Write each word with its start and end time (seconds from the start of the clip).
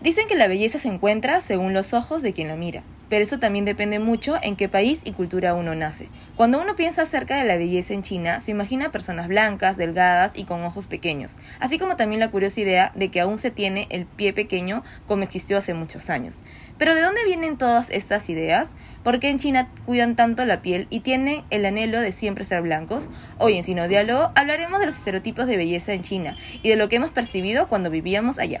Dicen 0.00 0.28
que 0.28 0.36
la 0.36 0.46
belleza 0.46 0.78
se 0.78 0.86
encuentra 0.86 1.40
según 1.40 1.74
los 1.74 1.92
ojos 1.92 2.22
de 2.22 2.32
quien 2.32 2.46
la 2.46 2.54
mira, 2.54 2.84
pero 3.08 3.24
eso 3.24 3.40
también 3.40 3.64
depende 3.64 3.98
mucho 3.98 4.38
en 4.42 4.54
qué 4.54 4.68
país 4.68 5.00
y 5.04 5.10
cultura 5.10 5.54
uno 5.54 5.74
nace. 5.74 6.08
Cuando 6.36 6.60
uno 6.62 6.76
piensa 6.76 7.02
acerca 7.02 7.36
de 7.36 7.44
la 7.44 7.56
belleza 7.56 7.94
en 7.94 8.02
China, 8.02 8.40
se 8.40 8.52
imagina 8.52 8.92
personas 8.92 9.26
blancas, 9.26 9.76
delgadas 9.76 10.34
y 10.36 10.44
con 10.44 10.62
ojos 10.62 10.86
pequeños, 10.86 11.32
así 11.58 11.80
como 11.80 11.96
también 11.96 12.20
la 12.20 12.30
curiosa 12.30 12.60
idea 12.60 12.92
de 12.94 13.10
que 13.10 13.20
aún 13.20 13.38
se 13.38 13.50
tiene 13.50 13.88
el 13.90 14.06
pie 14.06 14.32
pequeño 14.32 14.84
como 15.08 15.24
existió 15.24 15.58
hace 15.58 15.74
muchos 15.74 16.10
años. 16.10 16.36
Pero 16.78 16.94
¿de 16.94 17.02
dónde 17.02 17.24
vienen 17.24 17.58
todas 17.58 17.90
estas 17.90 18.30
ideas? 18.30 18.68
¿Por 19.02 19.18
qué 19.18 19.30
en 19.30 19.38
China 19.40 19.68
cuidan 19.84 20.14
tanto 20.14 20.44
la 20.44 20.62
piel 20.62 20.86
y 20.90 21.00
tienen 21.00 21.42
el 21.50 21.66
anhelo 21.66 22.00
de 22.00 22.12
siempre 22.12 22.44
ser 22.44 22.62
blancos? 22.62 23.08
Hoy 23.38 23.56
en 23.56 23.64
Sino 23.64 23.88
Diálogo 23.88 24.30
hablaremos 24.36 24.78
de 24.78 24.86
los 24.86 24.96
estereotipos 24.96 25.48
de 25.48 25.56
belleza 25.56 25.92
en 25.92 26.02
China 26.02 26.36
y 26.62 26.68
de 26.68 26.76
lo 26.76 26.88
que 26.88 26.96
hemos 26.96 27.10
percibido 27.10 27.66
cuando 27.66 27.90
vivíamos 27.90 28.38
allá. 28.38 28.60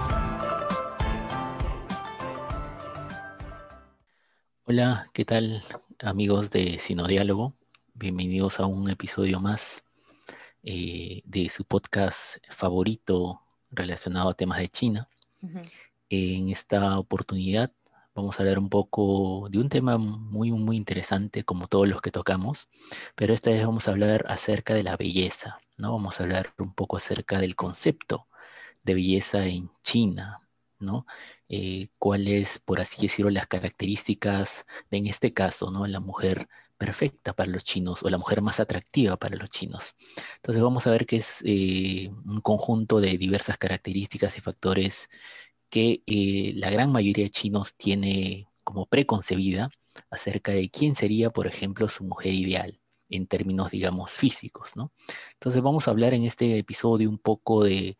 Hola, 4.73 5.09
¿qué 5.11 5.25
tal 5.25 5.61
amigos 5.99 6.49
de 6.49 6.79
Sinodiálogo? 6.79 7.51
Bienvenidos 7.93 8.61
a 8.61 8.67
un 8.67 8.89
episodio 8.89 9.41
más 9.41 9.83
eh, 10.63 11.23
de 11.25 11.49
su 11.49 11.65
podcast 11.65 12.37
favorito 12.49 13.41
relacionado 13.69 14.29
a 14.29 14.33
temas 14.33 14.59
de 14.59 14.69
China. 14.69 15.09
En 16.07 16.47
esta 16.47 16.97
oportunidad 16.97 17.73
vamos 18.15 18.39
a 18.39 18.43
hablar 18.43 18.59
un 18.59 18.69
poco 18.69 19.49
de 19.51 19.59
un 19.59 19.67
tema 19.67 19.97
muy, 19.97 20.53
muy 20.53 20.77
interesante 20.77 21.43
como 21.43 21.67
todos 21.67 21.89
los 21.89 21.99
que 21.99 22.11
tocamos, 22.11 22.69
pero 23.15 23.33
esta 23.33 23.49
vez 23.49 23.65
vamos 23.65 23.89
a 23.89 23.91
hablar 23.91 24.23
acerca 24.29 24.73
de 24.73 24.83
la 24.83 24.95
belleza, 24.95 25.59
¿no? 25.75 25.91
Vamos 25.91 26.21
a 26.21 26.23
hablar 26.23 26.53
un 26.59 26.73
poco 26.73 26.95
acerca 26.95 27.41
del 27.41 27.57
concepto 27.57 28.29
de 28.83 28.93
belleza 28.93 29.45
en 29.47 29.69
China, 29.83 30.33
¿no? 30.81 31.05
Eh, 31.49 31.89
cuáles, 31.97 32.59
por 32.59 32.81
así 32.81 33.01
decirlo, 33.01 33.31
las 33.31 33.47
características 33.47 34.65
de, 34.89 34.97
en 34.97 35.07
este 35.07 35.33
caso, 35.33 35.71
¿no? 35.71 35.85
La 35.87 35.99
mujer 35.99 36.47
perfecta 36.81 37.33
para 37.33 37.51
los 37.51 37.63
chinos 37.63 38.01
o 38.01 38.09
la 38.09 38.17
mujer 38.17 38.41
más 38.41 38.59
atractiva 38.59 39.15
para 39.15 39.35
los 39.35 39.51
chinos. 39.51 39.93
Entonces 40.37 40.63
vamos 40.63 40.87
a 40.87 40.91
ver 40.91 41.05
que 41.05 41.17
es 41.17 41.43
eh, 41.45 42.09
un 42.25 42.41
conjunto 42.41 42.99
de 42.99 43.19
diversas 43.19 43.59
características 43.59 44.35
y 44.35 44.41
factores 44.41 45.07
que 45.69 46.01
eh, 46.07 46.53
la 46.55 46.71
gran 46.71 46.91
mayoría 46.91 47.25
de 47.25 47.29
chinos 47.29 47.75
tiene 47.75 48.47
como 48.63 48.87
preconcebida 48.87 49.69
acerca 50.09 50.53
de 50.53 50.71
quién 50.71 50.95
sería, 50.95 51.29
por 51.29 51.45
ejemplo, 51.45 51.87
su 51.87 52.03
mujer 52.03 52.33
ideal 52.33 52.79
en 53.09 53.27
términos, 53.27 53.69
digamos, 53.71 54.11
físicos, 54.11 54.75
¿no? 54.75 54.91
Entonces 55.33 55.61
vamos 55.61 55.87
a 55.87 55.91
hablar 55.91 56.15
en 56.15 56.23
este 56.23 56.57
episodio 56.57 57.09
un 57.09 57.19
poco 57.19 57.63
de 57.63 57.97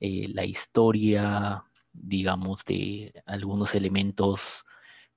la 0.00 0.44
historia 0.44 1.64
digamos, 1.94 2.64
de 2.64 3.22
algunos 3.26 3.74
elementos 3.74 4.64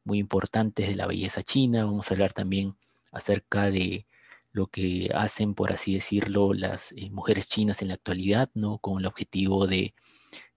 muy 0.03 0.19
importantes 0.19 0.87
de 0.87 0.95
la 0.95 1.07
belleza 1.07 1.43
china. 1.43 1.85
Vamos 1.85 2.09
a 2.09 2.13
hablar 2.13 2.33
también 2.33 2.75
acerca 3.11 3.69
de 3.69 4.07
lo 4.51 4.67
que 4.67 5.11
hacen, 5.13 5.53
por 5.53 5.71
así 5.71 5.93
decirlo, 5.93 6.53
las 6.53 6.91
eh, 6.93 7.09
mujeres 7.11 7.47
chinas 7.47 7.81
en 7.81 7.89
la 7.89 7.95
actualidad, 7.95 8.49
¿no? 8.55 8.79
Con 8.79 8.99
el 8.99 9.05
objetivo 9.05 9.67
de 9.67 9.93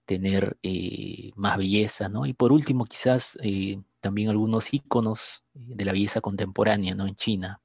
tener 0.06 0.59
eh, 0.62 1.33
más 1.37 1.59
belleza, 1.59 2.09
¿no? 2.09 2.27
Y 2.27 2.33
por 2.33 2.53
último, 2.53 2.87
quizás 2.87 3.39
eh, 3.43 3.83
también 4.00 4.31
algunos 4.31 4.72
íconos 4.72 5.45
de 5.53 5.84
la 5.84 5.93
belleza 5.93 6.21
contemporánea, 6.21 6.95
¿no? 6.95 7.06
En 7.06 7.15
China, 7.15 7.61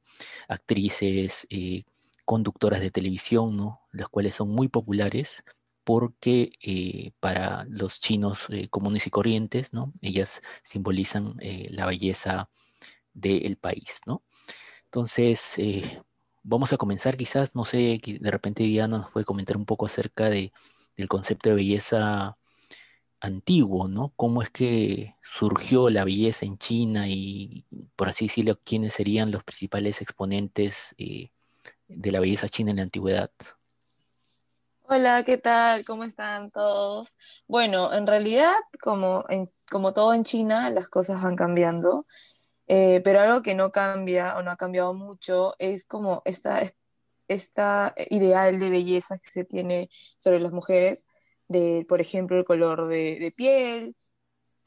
actrices, 0.48 1.48
conductoras 2.26 2.82
de 2.82 2.92
televisión, 2.92 3.56
¿no? 3.56 3.82
Las 3.92 4.10
cuales 4.10 4.36
son 4.36 4.50
muy 4.50 4.68
populares 4.68 5.44
porque 5.86 6.52
eh, 6.62 7.14
para 7.22 7.66
los 7.70 8.02
chinos 8.02 8.48
eh, 8.50 8.70
comunes 8.70 9.08
y 9.08 9.12
corrientes, 9.12 9.74
¿no? 9.74 9.94
Ellas 10.02 10.42
simbolizan 10.64 11.36
eh, 11.42 11.70
la 11.72 11.88
belleza 11.88 12.50
del 13.14 13.58
país, 13.58 14.02
¿no? 14.08 14.24
Entonces, 14.86 15.58
vamos 16.44 16.74
a 16.74 16.78
comenzar 16.78 17.18
quizás, 17.18 17.56
no 17.56 17.66
sé, 17.66 18.00
de 18.04 18.32
repente 18.32 18.64
Diana 18.64 19.00
nos 19.00 19.12
puede 19.12 19.26
comentar 19.26 19.58
un 19.58 19.66
poco 19.66 19.86
acerca 19.88 20.30
de, 20.30 20.54
del 20.98 21.08
concepto 21.10 21.50
de 21.50 21.56
belleza 21.56 22.38
antiguo, 23.22 23.88
¿no? 23.88 24.14
¿Cómo 24.18 24.42
es 24.42 24.50
que 24.52 25.16
surgió 25.22 25.90
la 25.90 26.06
belleza 26.06 26.46
en 26.46 26.58
China 26.58 27.08
y, 27.10 27.66
por 27.96 28.10
así 28.10 28.28
decirlo, 28.28 28.60
quiénes 28.64 28.94
serían 28.96 29.32
los 29.32 29.44
principales 29.44 30.02
exponentes 30.02 30.96
de 30.98 32.12
la 32.12 32.20
belleza 32.20 32.50
china 32.50 32.72
en 32.72 32.78
la 32.78 32.84
antigüedad? 32.84 33.32
Hola, 34.88 35.24
¿qué 35.24 35.38
tal? 35.38 35.84
¿Cómo 35.86 36.04
están 36.04 36.52
todos? 36.52 37.18
Bueno, 37.48 37.92
en 37.94 38.06
realidad, 38.06 38.54
como, 38.82 39.24
como 39.70 39.94
todo 39.94 40.14
en 40.14 40.24
China, 40.24 40.70
las 40.70 40.90
cosas 40.90 41.24
van 41.24 41.36
cambiando, 41.36 42.06
eh, 42.68 43.02
pero 43.04 43.20
algo 43.22 43.42
que 43.42 43.56
no 43.56 43.72
cambia 43.72 44.38
o 44.38 44.44
no 44.44 44.52
ha 44.52 44.58
cambiado 44.58 44.94
mucho 44.94 45.56
es 45.60 45.86
como 45.86 46.22
esta, 46.26 46.62
esta 47.28 47.96
ideal 48.10 48.60
de 48.60 48.70
belleza 48.70 49.18
que 49.20 49.32
se 49.32 49.46
tiene 49.46 49.90
sobre 50.20 50.40
las 50.40 50.52
mujeres, 50.54 51.08
de, 51.48 51.86
por 51.90 52.02
ejemplo, 52.02 52.38
el 52.38 52.46
color 52.46 52.88
de, 52.88 53.34
piel, 53.36 53.96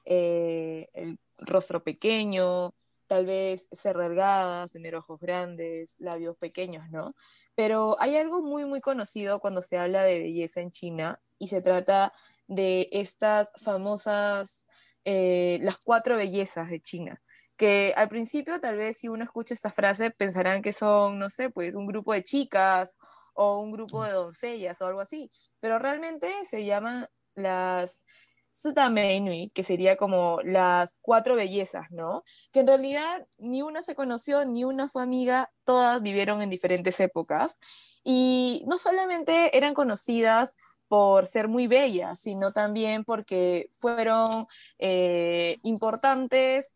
eh, 0.05 0.89
el 0.95 1.19
rostro 1.47 1.85
pequeño, 1.85 2.75
tal 3.09 3.27
vez 3.27 3.69
ser 3.73 3.97
delgadas, 3.97 4.71
tener 4.71 4.95
ojos 4.95 5.19
grandes, 5.21 5.97
labios 5.99 6.37
pequeños, 6.37 6.89
¿no? 6.91 7.09
Pero 7.57 7.97
hay 8.01 8.17
algo 8.17 8.43
muy, 8.43 8.65
muy 8.65 8.81
conocido 8.81 9.41
cuando 9.41 9.63
se 9.63 9.79
habla 9.79 10.05
de 10.05 10.21
belleza 10.21 10.61
en 10.61 10.71
China 10.71 11.21
y 11.39 11.49
se 11.49 11.63
trata 11.63 12.13
de 12.47 12.89
estas 12.93 13.49
famosas, 13.57 14.67
eh, 15.05 15.59
las 15.63 15.81
cuatro 15.85 16.17
bellezas 16.17 16.71
de 16.71 16.81
China 16.81 17.23
que 17.59 17.93
al 17.97 18.09
principio 18.09 18.61
tal 18.61 18.77
vez 18.77 18.99
si 18.99 19.09
uno 19.09 19.25
escucha 19.25 19.53
esta 19.53 19.71
frase 19.73 20.13
pensarán 20.13 20.63
que 20.63 20.73
son, 20.73 21.19
no 21.19 21.29
sé, 21.29 21.51
pues 21.51 21.75
un 21.75 21.87
grupo 21.87 22.13
de 22.15 22.23
chicas 22.23 22.97
o 23.35 23.59
un 23.61 23.73
grupo 23.73 24.05
de 24.05 24.13
doncellas 24.13 24.81
o 24.81 24.87
algo 24.87 25.01
así, 25.01 25.31
pero 25.61 25.79
realmente 25.79 26.29
se 26.45 26.65
llaman 26.65 27.09
las 27.35 28.05
que 29.55 29.63
sería 29.63 29.97
como 29.97 30.41
las 30.43 30.99
cuatro 31.01 31.37
bellezas, 31.37 31.87
¿no? 31.91 32.25
Que 32.53 32.61
en 32.61 32.67
realidad 32.67 33.27
ni 33.39 33.63
una 33.63 33.83
se 33.83 33.95
conoció, 33.95 34.45
ni 34.45 34.65
una 34.65 34.89
fue 34.89 35.03
amiga, 35.03 35.51
todas 35.65 36.03
vivieron 36.03 36.43
en 36.43 36.51
diferentes 36.51 36.99
épocas 37.01 37.59
y 38.05 38.65
no 38.67 38.79
solamente 38.79 39.57
eran 39.57 39.75
conocidas 39.75 40.57
por 40.89 41.27
ser 41.27 41.49
muy 41.49 41.67
bellas, 41.67 42.21
sino 42.21 42.53
también 42.53 43.05
porque 43.05 43.71
fueron 43.79 44.27
eh, 44.79 45.59
importantes 45.63 46.75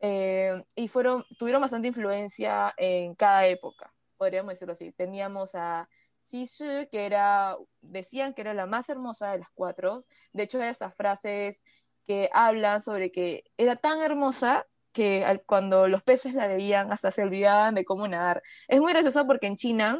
eh, 0.00 0.62
y 0.74 0.88
fueron, 0.88 1.24
tuvieron 1.38 1.62
bastante 1.62 1.88
influencia 1.88 2.74
en 2.76 3.14
cada 3.14 3.46
época, 3.46 3.94
podríamos 4.18 4.50
decirlo 4.50 4.72
así. 4.72 4.92
Teníamos 4.92 5.54
a 5.54 5.88
Shi, 6.30 6.46
que 6.90 7.06
era, 7.06 7.56
decían 7.80 8.34
que 8.34 8.42
era 8.42 8.54
la 8.54 8.66
más 8.66 8.88
hermosa 8.88 9.32
de 9.32 9.38
las 9.38 9.48
cuatro. 9.54 10.00
De 10.32 10.44
hecho, 10.44 10.60
hay 10.60 10.68
esas 10.68 10.94
frases 10.94 11.62
que 12.04 12.30
hablan 12.32 12.80
sobre 12.80 13.10
que 13.10 13.44
era 13.56 13.76
tan 13.76 14.00
hermosa 14.00 14.66
que 14.92 15.42
cuando 15.46 15.88
los 15.88 16.02
peces 16.02 16.34
la 16.34 16.48
veían 16.48 16.90
hasta 16.90 17.10
se 17.10 17.22
olvidaban 17.22 17.74
de 17.74 17.84
cómo 17.84 18.08
nadar. 18.08 18.42
Es 18.68 18.80
muy 18.80 18.92
gracioso 18.92 19.26
porque 19.26 19.46
en 19.46 19.56
China 19.56 19.98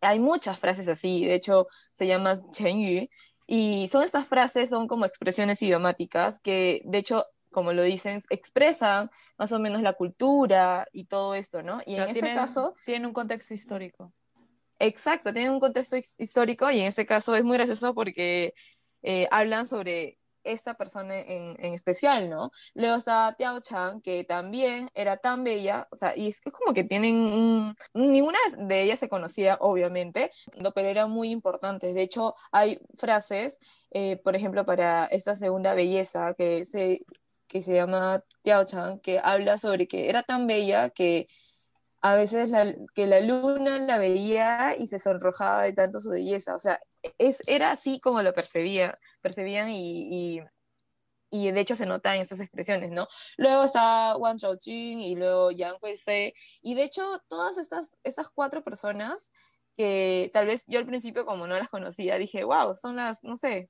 hay 0.00 0.18
muchas 0.18 0.58
frases 0.58 0.88
así, 0.88 1.24
de 1.24 1.34
hecho 1.34 1.66
se 1.92 2.06
llama 2.06 2.40
Yu, 2.58 3.08
y 3.46 3.88
son 3.92 4.02
esas 4.02 4.26
frases, 4.26 4.70
son 4.70 4.88
como 4.88 5.04
expresiones 5.04 5.60
idiomáticas 5.62 6.40
que 6.40 6.82
de 6.84 6.98
hecho 6.98 7.24
como 7.56 7.72
lo 7.72 7.82
dicen, 7.82 8.22
expresan 8.28 9.10
más 9.38 9.50
o 9.52 9.58
menos 9.58 9.80
la 9.80 9.94
cultura 9.94 10.86
y 10.92 11.04
todo 11.04 11.34
esto, 11.34 11.62
¿no? 11.62 11.80
Y 11.86 11.94
en 11.94 12.02
este 12.02 12.34
caso... 12.34 12.74
Tiene 12.84 13.06
un 13.06 13.14
contexto 13.14 13.54
histórico. 13.54 14.12
Exacto, 14.78 15.32
tienen 15.32 15.52
un 15.52 15.60
contexto 15.60 15.96
histórico 16.18 16.70
y 16.70 16.80
en 16.80 16.86
este 16.86 17.06
caso 17.06 17.34
es 17.34 17.44
muy 17.44 17.56
gracioso 17.56 17.94
porque 17.94 18.54
eh, 19.02 19.26
hablan 19.30 19.66
sobre 19.66 20.18
esta 20.44 20.74
persona 20.74 21.18
en, 21.18 21.56
en, 21.58 21.74
especial, 21.74 22.30
¿no? 22.30 22.50
Luego 22.74 22.96
está 22.96 23.34
Tiao 23.36 23.60
Chang, 23.60 24.00
que 24.02 24.24
también 24.24 24.88
era 24.94 25.16
tan 25.16 25.44
bella, 25.44 25.88
o 25.90 25.96
sea, 25.96 26.16
y 26.16 26.28
es 26.28 26.40
que 26.40 26.52
como 26.52 26.72
que 26.74 26.84
tienen, 26.84 27.74
ninguna 27.94 28.38
de 28.58 28.82
ellas 28.82 29.00
se 29.00 29.08
conocía, 29.08 29.56
obviamente, 29.60 30.30
pero 30.74 30.88
eran 30.88 31.10
muy 31.10 31.30
importantes. 31.30 31.94
De 31.94 32.02
hecho, 32.02 32.34
hay 32.52 32.78
frases, 32.94 33.58
eh, 33.90 34.18
por 34.18 34.36
ejemplo, 34.36 34.64
para 34.64 35.06
esta 35.06 35.36
segunda 35.36 35.74
belleza, 35.74 36.34
que 36.34 36.64
se 36.64 37.00
que 37.48 37.62
se 37.62 37.74
llama 37.74 38.22
Tiao 38.42 38.64
Chang, 38.64 39.00
que 39.00 39.20
habla 39.22 39.58
sobre 39.58 39.86
que 39.88 40.08
era 40.08 40.22
tan 40.22 40.46
bella 40.46 40.90
que 40.90 41.28
a 42.12 42.16
veces 42.16 42.50
la, 42.50 42.74
que 42.94 43.06
la 43.06 43.20
luna 43.20 43.78
la 43.78 43.98
veía 43.98 44.76
y 44.78 44.86
se 44.86 44.98
sonrojaba 44.98 45.64
de 45.64 45.72
tanto 45.72 46.00
su 46.00 46.10
belleza. 46.10 46.54
O 46.54 46.58
sea, 46.58 46.80
es, 47.18 47.42
era 47.48 47.72
así 47.72 48.00
como 48.00 48.22
lo 48.22 48.32
percibía, 48.34 48.98
percibían 49.22 49.70
y, 49.70 50.36
y, 50.36 50.40
y 51.30 51.50
de 51.50 51.60
hecho 51.60 51.76
se 51.76 51.86
nota 51.86 52.14
en 52.14 52.22
estas 52.22 52.40
expresiones, 52.40 52.90
¿no? 52.92 53.08
Luego 53.36 53.64
está 53.64 54.16
Wang 54.16 54.38
Shaojun 54.38 55.00
y 55.00 55.16
luego 55.16 55.50
Yang 55.50 55.76
Weifei. 55.82 56.34
Y 56.62 56.74
de 56.74 56.84
hecho, 56.84 57.02
todas 57.28 57.58
estas, 57.58 57.94
estas 58.04 58.28
cuatro 58.30 58.62
personas 58.62 59.32
que 59.76 60.30
tal 60.32 60.46
vez 60.46 60.64
yo 60.66 60.78
al 60.78 60.86
principio 60.86 61.26
como 61.26 61.46
no 61.46 61.58
las 61.58 61.68
conocía, 61.68 62.18
dije, 62.18 62.44
wow, 62.44 62.74
son 62.74 62.96
las, 62.96 63.22
no 63.24 63.36
sé, 63.36 63.68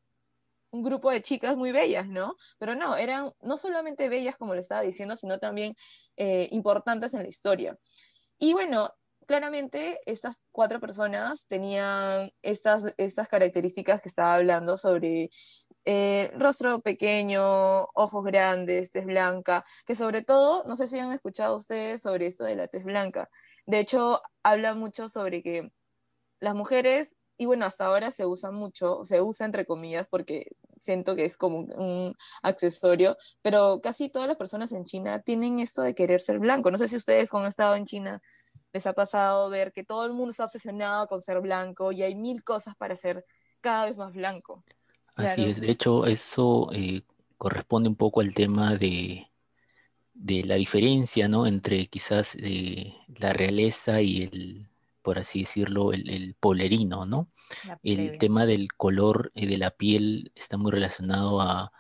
un 0.71 0.83
grupo 0.83 1.11
de 1.11 1.23
chicas 1.23 1.57
muy 1.57 1.73
bellas, 1.73 2.09
¿no? 2.09 2.37
Pero 2.59 2.75
no, 2.75 2.97
eran 2.97 3.33
no 3.41 3.57
solamente 3.57 4.09
bellas 4.09 4.37
como 4.37 4.55
lo 4.55 4.61
estaba 4.61 4.83
diciendo, 4.83 5.17
sino 5.17 5.39
también 5.39 5.75
eh, 6.17 6.49
importantes 6.53 7.15
en 7.15 7.23
la 7.23 7.29
historia. 7.29 7.79
Y 8.39 8.53
bueno, 8.53 8.91
claramente 9.27 10.01
estas 10.07 10.41
cuatro 10.53 10.81
personas 10.81 11.47
tenían 11.49 12.31
estas, 12.43 12.85
estas 12.97 13.29
características 13.29 14.01
que 14.01 14.09
estaba 14.09 14.35
hablando 14.35 14.77
sobre 14.77 15.31
eh, 15.85 16.33
rostro 16.37 16.81
pequeño, 16.81 17.85
ojos 17.95 18.25
grandes, 18.25 18.91
tez 18.91 19.07
blanca, 19.07 19.65
que 19.87 19.95
sobre 19.95 20.23
todo, 20.23 20.65
no 20.65 20.77
sé 20.77 20.87
si 20.87 20.99
han 20.99 21.13
escuchado 21.13 21.57
ustedes 21.57 22.03
sobre 22.03 22.27
esto 22.27 22.45
de 22.45 22.57
la 22.57 22.69
tez 22.69 22.85
blanca. 22.85 23.29
De 23.67 23.81
hecho, 23.81 24.21
habla 24.43 24.75
mucho 24.75 25.09
sobre 25.09 25.43
que 25.43 25.71
las 26.41 26.55
mujeres, 26.55 27.17
y 27.39 27.47
bueno, 27.47 27.67
hasta 27.67 27.87
ahora 27.87 28.11
se 28.11 28.27
usa 28.27 28.51
mucho, 28.51 29.05
se 29.05 29.21
usa 29.21 29.47
entre 29.47 29.67
comillas 29.67 30.07
porque 30.09 30.47
siento 30.81 31.17
que 31.17 31.25
es 31.25 31.37
como 31.37 31.61
un 31.61 32.15
accesorio, 32.43 33.17
pero 33.43 33.81
casi 33.83 34.09
todas 34.09 34.29
las 34.29 34.37
personas 34.37 34.73
en 34.73 34.85
China 34.85 35.21
tienen 35.21 35.61
esto 35.61 35.83
de 35.83 35.95
querer 35.95 36.21
ser 36.21 36.39
blanco. 36.39 36.71
No 36.71 36.79
sé 36.79 36.89
si 36.89 36.97
ustedes 36.97 37.31
cuando 37.31 37.47
han 37.47 37.51
estado 37.51 37.75
en 37.77 37.87
China 37.87 38.23
les 38.73 38.87
ha 38.87 38.93
pasado 38.93 39.49
ver 39.49 39.73
que 39.73 39.85
todo 39.85 40.05
el 40.07 40.13
mundo 40.13 40.31
está 40.31 40.45
obsesionado 40.45 41.07
con 41.07 41.21
ser 41.21 41.41
blanco 41.41 41.93
y 41.93 42.03
hay 42.03 42.15
mil 42.15 42.43
cosas 42.43 42.75
para 42.77 42.97
ser 42.97 43.25
cada 43.61 43.87
vez 43.87 43.97
más 43.97 44.13
blanco. 44.13 44.63
Así 45.15 45.45
es, 45.45 45.61
de 45.61 45.71
hecho 45.71 46.05
eso 46.07 46.71
eh, 46.73 47.03
corresponde 47.39 47.89
un 47.89 47.97
poco 47.97 48.21
al 48.21 48.35
tema 48.35 48.77
de, 48.77 49.31
de 50.13 50.45
la 50.45 50.57
diferencia, 50.57 51.27
¿no? 51.27 51.47
Entre 51.47 51.87
quizás 51.87 52.37
eh, 52.39 52.95
la 53.19 53.33
realeza 53.33 54.03
y 54.03 54.25
el, 54.25 54.69
por 55.07 55.21
así 55.21 55.43
decirlo, 55.43 55.93
el, 55.93 56.35
polerino, 56.41 57.07
¿no? 57.07 57.31
El 57.85 58.19
tema 58.19 58.45
del 58.45 58.73
color 58.73 59.31
eh, 59.37 59.47
de 59.47 59.57
la 59.57 59.71
piel 59.71 60.33
está 60.35 60.57
muy 60.57 60.73
relacionado 60.73 61.41
a 61.41 61.71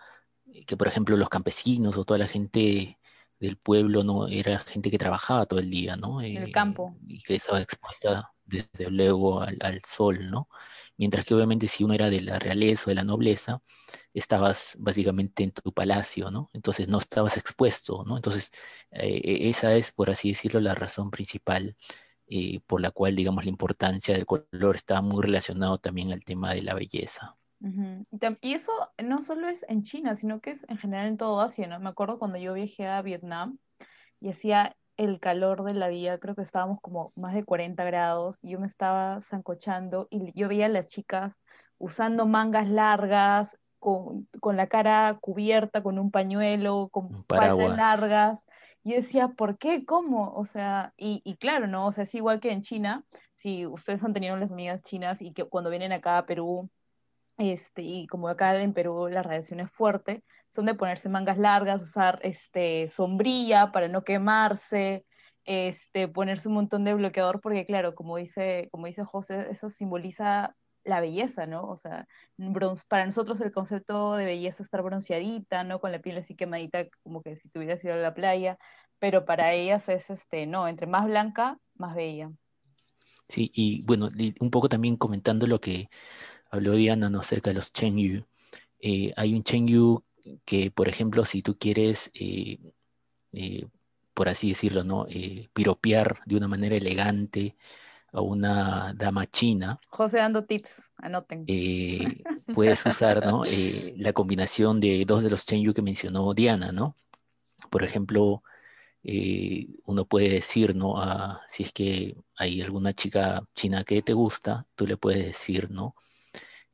eh, 0.47 0.65
que, 0.65 0.77
por 0.77 0.87
ejemplo, 0.87 1.17
los 1.17 1.29
campesinos 1.29 1.97
o 1.97 2.05
toda 2.05 2.19
la 2.19 2.29
gente 2.29 3.01
del 3.41 3.57
pueblo, 3.57 4.05
¿no? 4.05 4.29
Era 4.29 4.61
gente 4.61 4.93
que 4.93 4.99
trabajaba 4.99 5.45
todo 5.45 5.59
el 5.59 5.71
día, 5.71 5.97
¿no? 5.97 6.23
En 6.23 6.37
el 6.37 6.53
campo. 6.53 6.97
Y 7.09 7.21
que 7.21 7.35
estaba 7.35 7.61
expuesta 7.61 8.31
desde 8.45 8.91
luego 8.93 9.41
al, 9.41 9.59
al, 9.61 9.81
sol, 9.83 10.31
¿no? 10.31 10.49
Mientras 10.97 11.27
que 11.27 11.35
obviamente 11.35 11.67
si 11.67 11.83
uno 11.83 11.95
era 11.95 12.11
de 12.11 12.21
la 12.21 12.39
realeza 12.39 12.85
o 12.87 12.91
de 12.91 12.95
la 12.95 13.03
nobleza, 13.03 13.61
estabas 14.15 14.77
básicamente 14.79 15.43
en 15.43 15.51
tu 15.51 15.73
palacio, 15.73 16.31
¿no? 16.31 16.49
Entonces 16.53 16.87
no 16.87 16.99
estabas 16.99 17.37
expuesto, 17.37 18.05
¿no? 18.07 18.15
Entonces 18.15 18.53
eh, 18.93 19.21
e, 19.25 19.49
esa 19.49 19.75
es, 19.75 19.91
por 19.91 20.11
así 20.11 20.29
decirlo, 20.29 20.61
la 20.61 20.77
razón 20.77 21.11
principal 21.11 21.77
eh, 22.29 22.61
por 22.67 22.81
la 22.81 22.91
cual, 22.91 23.15
digamos, 23.15 23.45
la 23.45 23.51
importancia 23.51 24.15
del 24.15 24.27
color 24.27 24.77
está 24.77 25.01
muy 25.03 25.23
relacionado 25.23 25.79
también 25.79 26.13
al 26.13 26.25
tema 26.25 26.55
de 26.55 26.63
la 26.63 26.75
belleza. 26.75 27.37
Y 28.43 28.53
eso 28.53 28.73
no 29.03 29.23
solo 29.23 29.49
es 29.49 29.65
en 29.69 29.83
China, 29.83 30.15
sino 30.15 30.41
que 30.41 30.51
es 30.51 30.67
en 30.69 30.77
general 30.77 31.07
en 31.09 31.17
todo 31.17 31.41
Asia, 31.41 31.67
¿no? 31.67 31.81
Me 31.81 31.89
acuerdo 31.89 32.19
cuando 32.19 32.39
yo 32.39 32.53
viajé 32.53 32.87
a 32.87 33.03
Vietnam 33.03 33.59
y 34.21 34.31
hacía 34.31 34.77
el 34.97 35.21
calor 35.21 35.65
de 35.65 35.75
la 35.75 35.89
vida, 35.89 36.19
creo 36.19 36.35
que 36.35 36.43
estábamos 36.43 36.81
como 36.81 37.13
más 37.17 37.35
de 37.35 37.45
40 37.45 37.83
grados, 37.85 38.39
y 38.43 38.51
yo 38.51 38.61
me 38.61 38.67
estaba 38.67 39.21
zancochando 39.21 40.07
y 40.11 40.33
yo 40.39 40.49
veía 40.49 40.67
a 40.67 40.71
las 40.71 40.89
chicas 40.89 41.43
usando 41.79 42.27
mangas 42.27 42.69
largas, 42.69 43.59
con, 43.79 44.29
con 44.41 44.57
la 44.57 44.67
cara 44.67 45.17
cubierta, 45.21 45.83
con 45.83 45.99
un 45.99 46.11
pañuelo, 46.11 46.89
con 46.91 47.25
faldas 47.29 47.77
largas, 47.77 48.45
y 48.87 48.95
decía, 48.95 49.29
¿por 49.29 49.59
qué? 49.59 49.85
¿Cómo? 49.85 50.33
O 50.35 50.45
sea, 50.45 50.95
y, 50.97 51.21
y, 51.25 51.37
claro, 51.39 51.67
¿no? 51.67 51.87
O 51.87 51.93
sea, 51.93 52.05
es 52.05 52.15
igual 52.15 52.39
que 52.39 52.53
en 52.53 52.63
China, 52.63 53.05
si 53.35 53.67
ustedes 53.67 54.05
han 54.05 54.13
tenido 54.13 54.37
las 54.37 54.53
amigas 54.53 54.85
chinas 54.85 55.21
y 55.23 55.33
que 55.33 55.43
cuando 55.45 55.71
vienen 55.71 55.91
acá 55.93 56.19
a 56.19 56.27
Perú, 56.27 56.71
este, 57.37 57.83
y 57.83 58.07
como 58.07 58.29
acá 58.29 58.61
en 58.61 58.73
Perú 58.73 59.09
la 59.09 59.25
radiación 59.25 59.59
es 59.59 59.73
fuerte, 59.73 60.23
son 60.51 60.67
de 60.67 60.75
ponerse 60.75 61.09
mangas 61.09 61.37
largas, 61.37 61.83
usar 61.83 62.21
este, 62.23 62.89
sombrilla 62.89 63.73
para 63.73 63.89
no 63.89 64.05
quemarse, 64.05 65.05
este, 65.45 66.07
ponerse 66.07 66.47
un 66.47 66.55
montón 66.55 66.85
de 66.85 66.95
bloqueador, 66.95 67.41
porque 67.41 67.67
claro, 67.67 67.97
como 67.97 68.19
dice, 68.19 68.69
como 68.71 68.87
dice 68.87 69.05
José, 69.05 69.49
eso 69.51 69.69
simboliza 69.69 70.55
la 70.87 71.01
belleza, 71.01 71.47
¿no? 71.47 71.65
O 71.65 71.77
sea, 71.77 72.07
para 72.89 73.07
nosotros 73.07 73.41
el 73.41 73.53
concepto 73.53 74.17
de 74.17 74.25
belleza 74.25 74.63
es 74.63 74.67
estar 74.67 74.83
bronceadita, 74.83 75.65
¿no? 75.65 75.81
Con 75.81 75.93
la 75.93 76.01
piel 76.01 76.19
así 76.19 76.35
quemadita, 76.35 76.87
como 77.03 77.23
que 77.23 77.37
si 77.37 77.49
tuvieras 77.49 77.85
ido 77.85 77.95
a 77.95 77.99
la 77.99 78.15
playa, 78.15 78.59
pero 78.99 79.25
para 79.25 79.53
ellas 79.53 79.89
es, 79.89 80.11
este, 80.11 80.47
no, 80.47 80.69
entre 80.69 80.87
más 80.87 81.07
blanca, 81.07 81.59
más 81.75 81.95
bella. 81.95 82.31
Sí, 83.29 83.51
y 83.55 83.85
bueno, 83.87 84.09
un 84.41 84.51
poco 84.51 84.69
también 84.69 84.97
comentando 84.97 85.47
lo 85.47 85.61
que 85.61 85.91
habló 86.51 86.75
Diana, 86.75 87.11
¿no? 87.11 87.21
Acerca 87.21 87.51
de 87.51 87.57
los 87.57 87.73
Chengyu. 87.73 88.25
Eh, 88.79 89.13
hay 89.17 89.35
un 89.35 89.43
Chengyu 89.43 90.05
que, 90.45 90.71
por 90.71 90.89
ejemplo, 90.89 91.25
si 91.25 91.43
tú 91.43 91.59
quieres, 91.59 92.11
eh, 92.15 92.59
eh, 93.33 93.67
por 94.15 94.29
así 94.29 94.51
decirlo, 94.51 94.85
¿no? 94.85 95.07
piropear 95.53 96.21
de 96.25 96.37
una 96.37 96.49
manera 96.49 96.77
elegante, 96.77 97.57
a 98.17 98.23
una 98.23 98.95
dama 98.97 99.27
china. 99.27 99.79
José 99.91 100.17
dando 100.17 100.45
tips, 100.45 100.91
anoten. 100.97 101.45
Eh, 101.47 102.23
puedes 102.55 102.85
usar 102.87 103.25
¿no? 103.27 103.45
Eh, 103.45 103.95
la 103.99 104.15
combinación 104.15 104.81
de 104.81 105.05
dos 105.05 105.23
de 105.23 105.29
los 105.29 105.45
Chenyu 105.45 105.75
que 105.75 105.83
mencionó 105.83 106.33
Diana, 106.33 106.73
¿no? 106.73 106.97
Por 107.71 107.85
ejemplo, 107.85 108.43
eh, 109.05 109.69
uno 109.85 110.07
puede 110.07 110.31
decir, 110.31 110.75
¿no? 110.75 110.99
A, 110.99 111.43
si 111.51 111.65
es 111.65 111.75
que 111.75 112.17
hay 112.37 112.63
alguna 112.63 112.95
chica 112.95 113.47
china 113.55 113.85
que 113.85 114.01
te 114.01 114.15
gusta, 114.15 114.67
tú 114.75 114.87
le 114.87 114.97
puedes 114.97 115.25
decir, 115.25 115.71
¿no? 115.71 115.95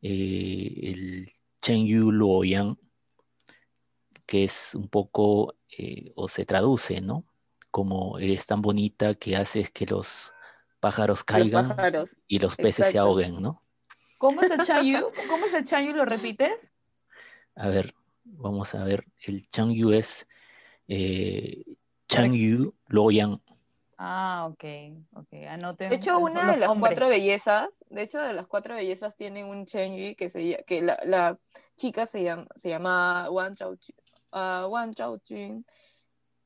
el 0.05 1.29
Chenyu 1.61 2.11
Luoyang, 2.11 2.77
que 4.27 4.45
es 4.45 4.75
un 4.75 4.89
poco, 4.89 5.55
o 6.17 6.29
se 6.29 6.45
traduce, 6.45 7.01
¿no? 7.01 7.25
Como 7.71 8.19
eres 8.19 8.47
tan 8.47 8.63
bonita 8.63 9.15
que 9.15 9.37
haces 9.37 9.71
que 9.71 9.87
los 9.87 10.33
pájaros 10.83 11.23
caigan 11.23 11.65
y 12.27 12.41
los 12.41 12.57
peces 12.57 12.89
se 12.89 12.99
ahoguen, 12.99 13.41
¿no? 13.41 13.63
¿Cómo 14.19 14.41
es 14.43 14.51
el 14.51 14.67
chanyu? 14.67 15.13
¿Cómo 15.29 15.47
es 15.47 15.55
el 15.55 15.65
chanyu? 15.65 15.93
¿Lo 15.95 16.05
repites? 16.05 16.73
A 17.55 17.69
ver, 17.69 17.95
vamos 18.25 18.75
a 18.75 18.83
ver. 18.83 19.07
El 19.21 19.47
chanyu 19.47 19.93
es 19.93 20.27
eh, 20.89 21.63
chanyu 22.09 22.75
loyang. 22.89 23.41
Ah, 23.97 24.49
ok, 24.51 24.65
ok, 25.15 25.33
anoten. 25.49 25.91
De 25.91 25.95
hecho, 25.95 26.19
una 26.19 26.51
de 26.51 26.59
las 26.59 26.69
cuatro 26.77 27.09
bellezas, 27.09 27.79
de 27.89 28.03
hecho, 28.03 28.21
de 28.21 28.35
las 28.35 28.49
cuatro 28.49 28.75
bellezas 28.75 29.17
tienen 29.17 29.47
un 29.47 29.65
chanyu 29.65 30.17
que, 30.17 30.31
se, 30.31 30.65
que 30.67 30.83
la, 30.83 31.39
chica 31.77 32.07
se 32.07 32.25
llama, 32.25 32.49
se 32.57 32.71
llama 32.71 33.31
Wang 33.31 33.55
Chao, 33.55 33.79
uh, 34.33 34.67
Wang 34.67 34.93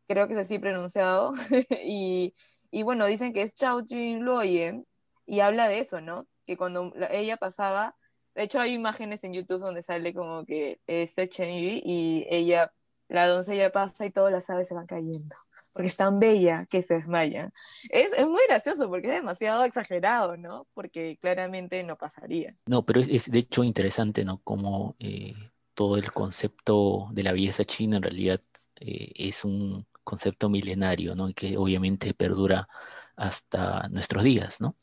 creo 0.07 0.29
que 0.29 0.35
es 0.35 0.41
así 0.41 0.59
pronunciado, 0.59 1.33
y 1.83 2.35
y 2.71 2.83
bueno, 2.83 3.07
dicen 3.07 3.33
que 3.33 3.43
es 3.43 3.55
Chao 3.55 3.83
Jin 3.85 4.25
Luoyen 4.25 4.87
y 5.27 5.41
habla 5.41 5.69
de 5.69 5.81
eso, 5.81 6.01
¿no? 6.01 6.27
Que 6.45 6.57
cuando 6.57 6.93
ella 7.11 7.37
pasaba, 7.37 7.97
de 8.35 8.45
hecho 8.45 8.61
hay 8.61 8.75
imágenes 8.75 9.25
en 9.25 9.33
YouTube 9.33 9.61
donde 9.61 9.83
sale 9.83 10.15
como 10.15 10.45
que 10.45 10.81
este 10.87 11.29
Chen 11.29 11.51
Yu 11.51 11.81
y 11.85 12.27
ella, 12.31 12.73
la 13.09 13.27
doncella 13.27 13.71
pasa 13.71 14.07
y 14.07 14.11
todas 14.11 14.33
las 14.33 14.49
aves 14.51 14.69
se 14.69 14.75
van 14.75 14.87
cayendo, 14.87 15.35
porque 15.73 15.89
es 15.89 15.97
tan 15.97 16.19
bella 16.19 16.67
que 16.71 16.83
se 16.83 16.95
desmayan. 16.95 17.53
Es, 17.91 18.13
es 18.13 18.27
muy 18.27 18.43
gracioso 18.49 18.89
porque 18.89 19.09
es 19.09 19.15
demasiado 19.15 19.65
exagerado, 19.65 20.37
¿no? 20.37 20.67
Porque 20.75 21.19
claramente 21.21 21.83
no 21.83 21.97
pasaría. 21.97 22.55
No, 22.67 22.85
pero 22.85 23.01
es, 23.01 23.09
es 23.09 23.31
de 23.31 23.41
hecho 23.41 23.65
interesante, 23.65 24.25
¿no? 24.25 24.41
Como 24.43 24.97
eh, 24.99 25.35
todo 25.75 25.97
el 25.97 26.11
concepto 26.13 27.09
de 27.13 27.23
la 27.23 27.33
belleza 27.33 27.65
china 27.65 27.99
en 27.99 28.03
realidad 28.03 28.41
eh, 28.81 29.13
es 29.15 29.45
un 29.45 29.87
concepto 30.07 30.49
milenario, 30.49 31.15
¿no? 31.15 31.33
Que 31.35 31.59
obviamente 31.59 32.15
perdura 32.15 32.69
hasta 33.17 33.89
nuestros 33.91 34.25
días, 34.25 34.61
¿no? 34.61 34.77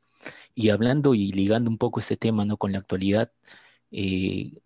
Y 0.56 0.70
hablando 0.70 1.16
y 1.16 1.32
ligando 1.32 1.70
un 1.72 1.78
poco 1.80 2.00
este 2.00 2.18
tema, 2.18 2.46
¿no? 2.46 2.58
Con 2.58 2.74
la 2.74 2.80
actualidad, 2.80 3.32
eh, 3.92 4.62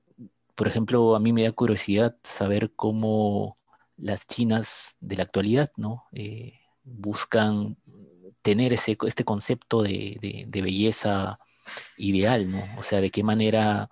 por 0.55 0.67
ejemplo, 0.67 1.15
a 1.15 1.19
mí 1.19 1.33
me 1.33 1.43
da 1.43 1.51
curiosidad 1.53 2.17
saber 2.23 2.73
cómo 2.75 3.55
las 3.97 4.27
chinas 4.27 4.97
de 5.01 5.17
la 5.17 5.23
actualidad, 5.23 5.71
¿no? 5.77 6.05
Eh, 6.13 6.59
buscan 6.83 7.77
tener 8.41 8.73
ese, 8.73 8.97
este 9.07 9.23
concepto 9.25 9.83
de, 9.83 10.17
de, 10.47 10.61
belleza 10.61 11.39
ideal, 11.97 12.51
¿no? 12.51 12.63
O 12.79 12.83
sea, 12.83 13.01
de 13.01 13.11
qué 13.11 13.23
manera 13.23 13.89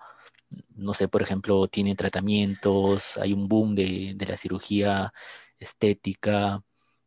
no 0.75 0.93
sé, 0.93 1.07
por 1.07 1.21
ejemplo, 1.21 1.67
tienen 1.67 1.95
tratamientos, 1.95 3.17
hay 3.17 3.33
un 3.33 3.47
boom 3.47 3.75
de, 3.75 4.15
la 4.27 4.37
cirugía 4.37 5.13
estética. 5.59 6.63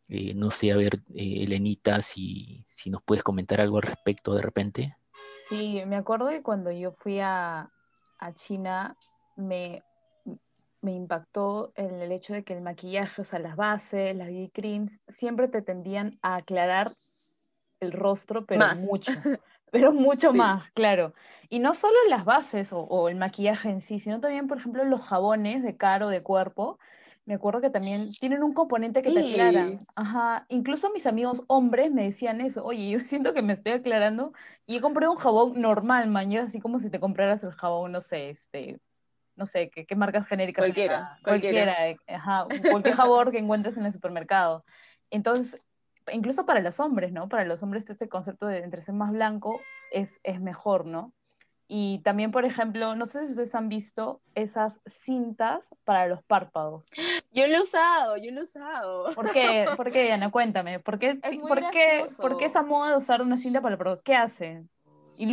Eh, 0.09 0.35
no 0.35 0.51
sé, 0.51 0.73
a 0.73 0.77
ver, 0.77 1.03
eh, 1.15 1.45
Elenita, 1.45 2.01
si, 2.03 2.65
si 2.75 2.91
nos 2.91 3.03
puedes 3.03 3.23
comentar 3.23 3.61
algo 3.61 3.77
al 3.77 3.83
respecto 3.83 4.35
de 4.35 4.43
repente. 4.43 4.97
Sí, 5.49 5.83
me 5.87 5.97
acuerdo 5.97 6.29
que 6.29 6.43
cuando 6.43 6.71
yo 6.71 6.93
fui 6.93 7.21
a, 7.21 7.71
a 8.19 8.33
China, 8.35 8.97
me, 9.37 9.83
me 10.81 10.93
impactó 10.93 11.73
en 11.75 12.01
el 12.01 12.13
hecho 12.13 12.33
de 12.33 12.45
que 12.45 12.55
el 12.55 12.61
maquillaje, 12.61 13.21
o 13.21 13.25
sea, 13.25 13.39
las 13.39 13.57
bases, 13.57 14.17
las 14.17 14.29
BB 14.29 14.51
creams, 14.53 15.01
siempre 15.09 15.49
te 15.49 15.63
tendían 15.63 16.19
a 16.23 16.37
aclarar 16.37 16.89
el 17.81 17.93
rostro, 17.93 18.47
pero 18.47 18.67
mucho. 18.77 19.13
Pero 19.71 19.93
mucho 19.93 20.33
más, 20.33 20.71
claro. 20.73 21.15
Y 21.51 21.59
no 21.59 21.75
solo 21.75 21.97
las 22.09 22.25
bases 22.25 22.71
o, 22.73 23.09
el 23.09 23.17
maquillaje 23.17 23.71
en 23.71 23.81
sí, 23.81 24.01
sino 24.01 24.21
también, 24.21 24.49
por 24.49 24.59
ejemplo, 24.59 24.85
los 24.85 25.03
jabones 25.03 25.63
de 25.63 25.77
cara 25.77 26.07
o 26.07 26.09
de 26.09 26.23
cuerpo. 26.23 26.79
Me 27.29 27.35
acuerdo 27.35 27.61
que 27.61 27.69
también 27.69 28.07
tienen 28.07 28.43
un 28.43 28.55
componente 28.55 29.03
que 29.03 29.13
te 29.13 29.21
aclara. 29.21 29.79
Ajá. 29.95 30.47
Incluso 30.49 30.91
mis 30.95 31.07
amigos 31.07 31.45
hombres 31.47 31.93
me 31.93 32.05
decían 32.05 32.41
eso. 32.41 32.63
Oye, 32.65 32.89
yo 32.89 33.01
siento 33.05 33.35
que 33.35 33.43
me 33.43 33.53
estoy 33.53 33.73
aclarando. 33.73 34.33
Y 34.67 34.79
he 34.79 34.81
comprado 34.81 35.13
un 35.13 35.19
jabón 35.19 35.61
normal, 35.61 36.09
mañana, 36.09 36.47
así 36.47 36.59
como 36.59 36.79
si 36.79 36.89
te 36.89 36.99
compraras 36.99 37.45
el 37.45 37.53
jabón, 37.53 37.93
no 37.93 38.01
sé, 38.01 38.31
este, 38.31 38.81
no 39.37 39.45
sé, 39.45 39.69
¿qué, 39.69 39.85
qué 39.85 39.95
marcas 39.95 40.27
genéricas? 40.27 40.63
Cualquiera. 40.65 41.19
Cualquiera, 41.23 41.77
ajá, 42.07 42.47
cualquier 42.71 42.95
jabón 42.95 43.31
que 43.31 43.39
encuentres 43.39 43.77
en 43.77 43.85
el 43.85 43.93
supermercado. 43.93 44.65
Entonces, 45.11 45.61
incluso 46.11 46.47
para 46.47 46.61
los 46.61 46.81
hombres, 46.81 47.13
¿no? 47.13 47.29
Para 47.29 47.45
los 47.45 47.63
hombres 47.63 47.91
este 47.91 48.09
concepto 48.09 48.47
de 48.47 48.61
entre 48.61 48.81
ser 48.81 48.95
más 48.95 49.11
blanco 49.11 49.61
es, 49.93 50.19
es 50.23 50.41
mejor, 50.41 50.87
¿no? 50.87 51.13
Y 51.71 51.99
también, 51.99 52.31
por 52.31 52.47
ejemplo, 52.47 52.95
no 52.95 53.05
sé 53.05 53.27
si 53.27 53.33
ustedes 53.33 53.55
han 53.55 53.69
visto 53.69 54.23
esas 54.35 54.81
cintas 54.87 55.75
para 55.85 56.07
los 56.07 56.23
párpados. 56.23 56.89
Yo 57.31 57.47
lo 57.47 57.57
he 57.57 57.61
usado, 57.61 58.17
yo 58.17 58.31
lo 58.31 58.41
he 58.41 58.45
usado. 58.45 59.15
¿Por 59.15 59.31
qué, 59.31 59.67
¿Por 59.77 59.93
qué 59.93 60.05
Diana? 60.05 60.31
Cuéntame. 60.33 60.81
¿Por 60.81 60.99
qué, 60.99 61.17
¿por, 61.17 61.71
qué, 61.71 62.07
¿Por 62.17 62.39
qué 62.39 62.47
esa 62.47 62.63
moda 62.63 62.93
de 62.93 62.97
usar 62.97 63.21
una 63.21 63.37
cinta 63.37 63.61
para 63.61 63.75
el 63.75 63.79
párpado? 63.79 64.01
¿Qué 64.03 64.15
hace? 64.15 64.65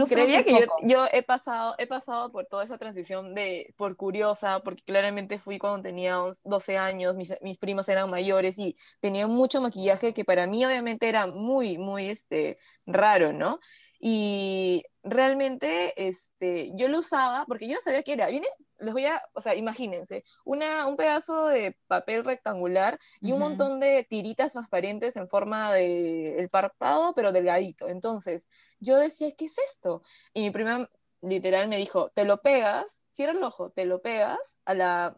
Creería 0.08 0.44
que 0.44 0.66
yo, 0.84 1.06
he, 1.12 1.22
pasado, 1.22 1.76
he 1.78 1.86
pasado 1.86 2.32
por 2.32 2.46
toda 2.46 2.64
esa 2.64 2.78
transición 2.78 3.36
de 3.36 3.74
por 3.78 3.96
curiosa, 3.96 4.62
porque 4.62 4.84
claramente 4.84 5.38
fui 5.38 5.60
cuando 5.60 5.84
tenía 5.84 6.18
12 6.44 6.78
años, 6.78 7.16
mis, 7.16 7.34
mis 7.42 7.58
primos 7.58 7.88
eran 7.90 8.10
mayores 8.10 8.58
y 8.58 8.76
tenían 9.00 9.30
mucho 9.30 9.62
maquillaje 9.62 10.14
que 10.14 10.26
para 10.26 10.48
mí 10.48 10.66
obviamente 10.66 11.08
era 11.08 11.28
muy, 11.28 11.78
muy 11.78 12.08
este, 12.08 12.58
raro, 12.86 13.32
¿no? 13.32 13.60
Y 14.00 14.84
realmente 15.06 15.94
este, 16.08 16.72
yo 16.74 16.90
lo 16.90 17.00
usaba 17.00 17.46
porque 17.48 17.68
yo 17.68 17.76
no 17.76 17.82
sabía 17.82 18.04
qué 18.04 18.14
era. 18.14 18.28
Viene, 18.28 18.48
les 18.80 18.92
voy 18.92 19.06
a, 19.06 19.22
o 19.34 19.42
sea, 19.42 19.56
imagínense, 19.56 20.24
una, 20.44 20.88
un 20.88 20.98
pedazo 20.98 21.48
de 21.48 21.78
papel 21.88 22.26
rectangular 22.26 22.98
y 23.22 23.32
un 23.32 23.40
montón 23.40 23.80
de 23.80 24.04
tiritas 24.04 24.54
transparentes 24.54 25.16
en 25.16 25.28
forma 25.28 25.72
de 25.72 26.40
el 26.40 26.50
párpado, 26.50 27.14
pero 27.16 27.32
delgadito. 27.32 27.88
Entonces, 27.88 28.50
yo 28.80 28.98
decía, 28.98 29.32
¿qué 29.38 29.46
es 29.46 29.58
esto? 29.60 30.02
Y 30.34 30.42
mi 30.42 30.52
prima 30.52 30.90
literal 31.22 31.70
me 31.70 31.78
dijo, 31.78 32.10
te 32.14 32.26
lo 32.26 32.42
pegas, 32.42 33.02
cierra 33.12 33.34
el 33.34 33.44
ojo, 33.44 33.70
te 33.70 33.86
lo 33.86 34.02
pegas 34.02 34.40
a 34.66 34.74
la, 34.74 35.16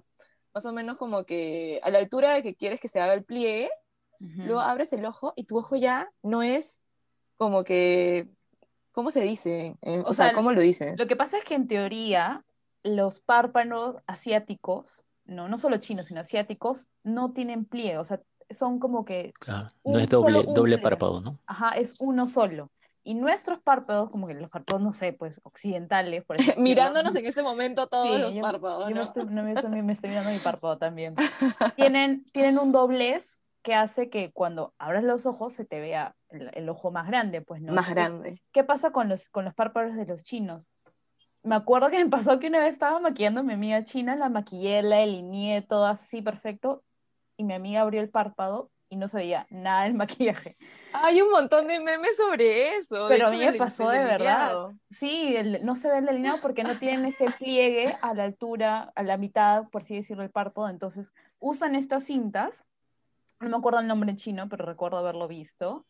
más 0.53 0.65
o 0.65 0.74
menos 0.74 0.98
como 0.98 1.25
que 1.25 1.79
a 1.84 1.89
la 1.89 2.00
altura 2.00 2.34
de 2.34 2.44
que 2.44 2.56
quieres 2.56 2.79
que 2.79 2.89
se 2.89 3.00
haga 3.00 3.13
el 3.13 3.24
pliegue, 3.24 3.70
luego 4.20 4.62
abres 4.62 4.91
el 4.94 5.06
ojo 5.06 5.34
y 5.36 5.44
tu 5.44 5.58
ojo 5.58 5.75
ya 5.75 6.10
no 6.24 6.41
es 6.41 6.82
como 7.38 7.63
que 7.63 8.27
¿Cómo 8.97 9.11
se 9.11 9.21
dice? 9.21 9.77
Eh, 9.83 10.01
o, 10.07 10.13
sea, 10.15 10.33
¿cómo 10.33 10.51
lo 10.51 10.59
dice? 10.59 10.95
Lo 10.97 11.05
que 11.05 11.15
pasa 11.15 11.37
es 11.37 11.43
que 11.43 11.53
en 11.53 11.67
teoría 11.67 12.43
los 12.81 13.19
párpados 13.19 13.97
asiáticos, 14.07 15.05
no, 15.23 15.47
no 15.47 15.59
solo 15.59 15.77
chinos, 15.77 16.07
sino 16.07 16.21
asiáticos, 16.21 16.89
no 17.03 17.31
tienen 17.31 17.65
pliegue, 17.65 17.99
o 17.99 18.03
sea, 18.03 18.23
son 18.49 18.79
como 18.79 19.05
que... 19.05 19.33
Claro, 19.39 19.67
no 19.85 19.99
es 19.99 20.09
doble, 20.09 20.41
doble 20.51 20.79
párpado, 20.79 21.21
¿no? 21.21 21.37
Ajá, 21.45 21.77
es 21.77 22.01
uno 22.01 22.25
solo. 22.25 22.71
Y 23.03 23.13
nuestros 23.13 23.59
párpados, 23.59 24.09
como 24.09 24.25
que 24.25 24.33
los 24.33 24.49
párpados, 24.49 24.81
no 24.81 24.93
sé, 24.93 25.13
pues 25.13 25.41
occidentales, 25.43 26.25
por 26.25 26.35
ejemplo. 26.39 26.63
Mirándonos 26.63 27.15
en 27.15 27.27
ese 27.27 27.43
momento 27.43 27.85
todos 27.85 28.19
los 28.19 28.35
párpados. 28.37 28.85
¿no? 28.85 28.89
Yo 28.89 28.95
me 28.95 29.03
estoy, 29.03 29.25
me, 29.27 29.93
estoy, 29.93 30.09
mirando 30.09 30.31
mi 30.31 30.39
párpado 30.39 30.79
también. 30.79 31.13
tienen, 31.75 32.25
tienen 32.31 32.57
un 32.57 32.71
doblez 32.71 33.41
que 33.61 33.75
hace 33.75 34.09
que 34.09 34.31
cuando 34.31 34.73
abras 34.79 35.03
los 35.03 35.27
ojos 35.27 35.53
se 35.53 35.65
te 35.65 35.79
vea 35.79 36.15
el, 36.29 36.69
ojo 36.69 36.91
más 36.91 37.07
grande, 37.07 37.41
pues 37.41 37.62
no. 37.62 37.74
Más 37.74 37.89
grande. 37.89 38.41
¿Qué 38.51 38.63
pasa 38.63 38.91
con 38.91 39.10
los, 39.10 39.29
con 39.29 39.46
los 39.46 39.55
párpados 39.55 39.96
de 39.96 40.05
los 40.05 40.24
chinos? 40.24 40.69
Me 41.43 41.55
acuerdo 41.55 41.89
que 41.89 42.03
me 42.03 42.10
pasó 42.10 42.39
que 42.39 42.48
una 42.48 42.60
vez 42.60 42.74
estaba 42.74 43.00
maquillando 43.00 43.41
a 43.41 43.43
mi 43.43 43.53
amiga 43.53 43.84
china, 43.84 44.15
la 44.15 44.29
maquillé, 44.29 44.81
la 44.81 44.98
delineé, 44.98 45.62
todo 45.62 45.86
así 45.86 46.22
perfecto, 46.22 46.84
y 47.38 47.43
mi 47.43 47.53
amiga 47.53 47.81
abrió 47.81 48.01
el 48.01 48.10
párpado 48.10 48.72
y 48.89 48.96
no 48.96 49.07
se 49.07 49.17
veía 49.17 49.48
nada 49.50 49.84
del 49.84 49.93
maquillaje. 49.96 50.57
Hay 50.93 51.22
un 51.22 51.29
montón 51.29 51.67
de 51.67 51.79
memes 51.79 52.17
sobre 52.17 52.75
eso. 52.75 53.07
Pero 53.07 53.27
a 53.27 53.31
mí 53.31 53.38
me 53.38 53.53
pasó 53.53 53.89
de 53.89 54.03
verdad. 54.03 54.72
Sí, 54.89 55.38
no 55.63 55.75
se 55.75 55.89
ve 55.89 56.00
el 56.00 56.05
delineado 56.05 56.39
porque 56.41 56.63
no 56.63 56.77
tienen 56.77 57.05
ese 57.05 57.25
pliegue 57.38 57.96
a 58.01 58.13
la 58.13 58.24
altura, 58.24 58.91
a 58.96 59.03
la 59.03 59.17
mitad, 59.17 59.69
por 59.69 59.84
así 59.84 59.96
decirlo, 59.96 60.24
el 60.24 60.31
párpado. 60.31 60.69
Entonces 60.69 61.13
usan 61.39 61.75
estas 61.75 62.05
cintas 62.05 62.65
no 63.39 63.50
me 63.50 63.57
acuerdo 63.57 63.79
el 63.79 63.88
nombre 63.88 64.10
en 64.10 64.17
chino, 64.17 64.50
pero 64.50 64.65
recuerdo 64.65 64.98
haberlo 64.98 65.27
visto. 65.27 65.86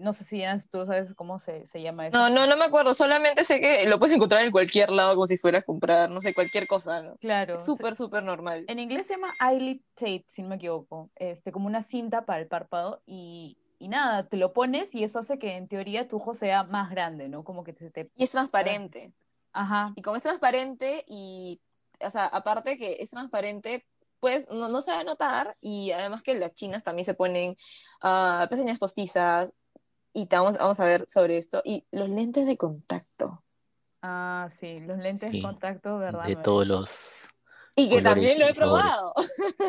No 0.00 0.12
sé 0.12 0.24
si 0.24 0.42
tú 0.70 0.84
sabes 0.84 1.14
cómo 1.14 1.38
se, 1.38 1.64
se, 1.66 1.82
llama 1.82 2.06
eso. 2.06 2.16
No, 2.16 2.30
no, 2.30 2.46
no 2.46 2.56
me 2.56 2.64
acuerdo, 2.64 2.94
solamente 2.94 3.44
sé 3.44 3.60
que 3.60 3.86
lo 3.86 3.98
puedes 3.98 4.14
encontrar 4.14 4.44
en 4.44 4.50
cualquier 4.50 4.90
lado 4.90 5.14
como 5.14 5.26
si 5.26 5.36
fueras 5.36 5.62
a 5.62 5.64
comprar, 5.64 6.10
no 6.10 6.20
sé, 6.20 6.34
cualquier 6.34 6.66
cosa. 6.66 7.02
¿no? 7.02 7.16
Claro. 7.16 7.58
Súper, 7.58 7.94
súper 7.94 8.22
normal. 8.22 8.64
En 8.68 8.78
inglés 8.78 9.06
se 9.06 9.14
llama 9.14 9.34
eyelid 9.40 9.80
tape, 9.94 10.24
si 10.26 10.42
no 10.42 10.48
me 10.48 10.56
equivoco, 10.56 11.10
este, 11.16 11.52
como 11.52 11.66
una 11.66 11.82
cinta 11.82 12.24
para 12.24 12.40
el 12.40 12.48
párpado 12.48 13.02
y, 13.06 13.58
y 13.78 13.88
nada, 13.88 14.28
te 14.28 14.36
lo 14.36 14.52
pones 14.52 14.94
y 14.94 15.04
eso 15.04 15.18
hace 15.18 15.38
que 15.38 15.56
en 15.56 15.68
teoría 15.68 16.08
tu 16.08 16.16
ojo 16.16 16.34
sea 16.34 16.64
más 16.64 16.90
grande, 16.90 17.28
¿no? 17.28 17.44
Como 17.44 17.64
que 17.64 17.72
te... 17.72 17.90
te... 17.90 18.10
Y 18.16 18.24
es 18.24 18.30
transparente. 18.30 19.12
Ajá. 19.52 19.92
Y 19.96 20.02
como 20.02 20.16
es 20.16 20.22
transparente 20.22 21.04
y, 21.08 21.60
o 22.00 22.10
sea, 22.10 22.26
aparte 22.26 22.78
que 22.78 22.96
es 23.00 23.10
transparente, 23.10 23.86
pues 24.22 24.46
no, 24.50 24.80
se 24.82 24.92
va 24.92 25.00
a 25.00 25.04
notar 25.04 25.56
y 25.60 25.90
además 25.90 26.22
que 26.22 26.36
las 26.36 26.54
chinas 26.54 26.84
también 26.84 27.04
se 27.04 27.14
ponen 27.14 27.56
uh, 28.04 28.46
pestañas 28.48 28.78
postizas 28.78 29.52
y 30.12 30.26
vamos, 30.26 30.58
vamos 30.58 30.80
a 30.80 30.84
ver 30.84 31.04
sobre 31.08 31.38
esto 31.38 31.62
y 31.64 31.86
los 31.90 32.08
lentes 32.08 32.46
de 32.46 32.56
contacto. 32.56 33.42
Ah, 34.02 34.48
sí, 34.50 34.80
los 34.80 34.98
lentes 34.98 35.32
de 35.32 35.42
contacto, 35.42 35.98
¿verdad? 35.98 36.26
De 36.26 36.36
todos 36.36 36.66
los 36.66 37.32
y 37.74 37.88
que 37.88 38.02
también 38.02 38.38
lo 38.38 38.46
he 38.46 38.54
probado. 38.54 39.14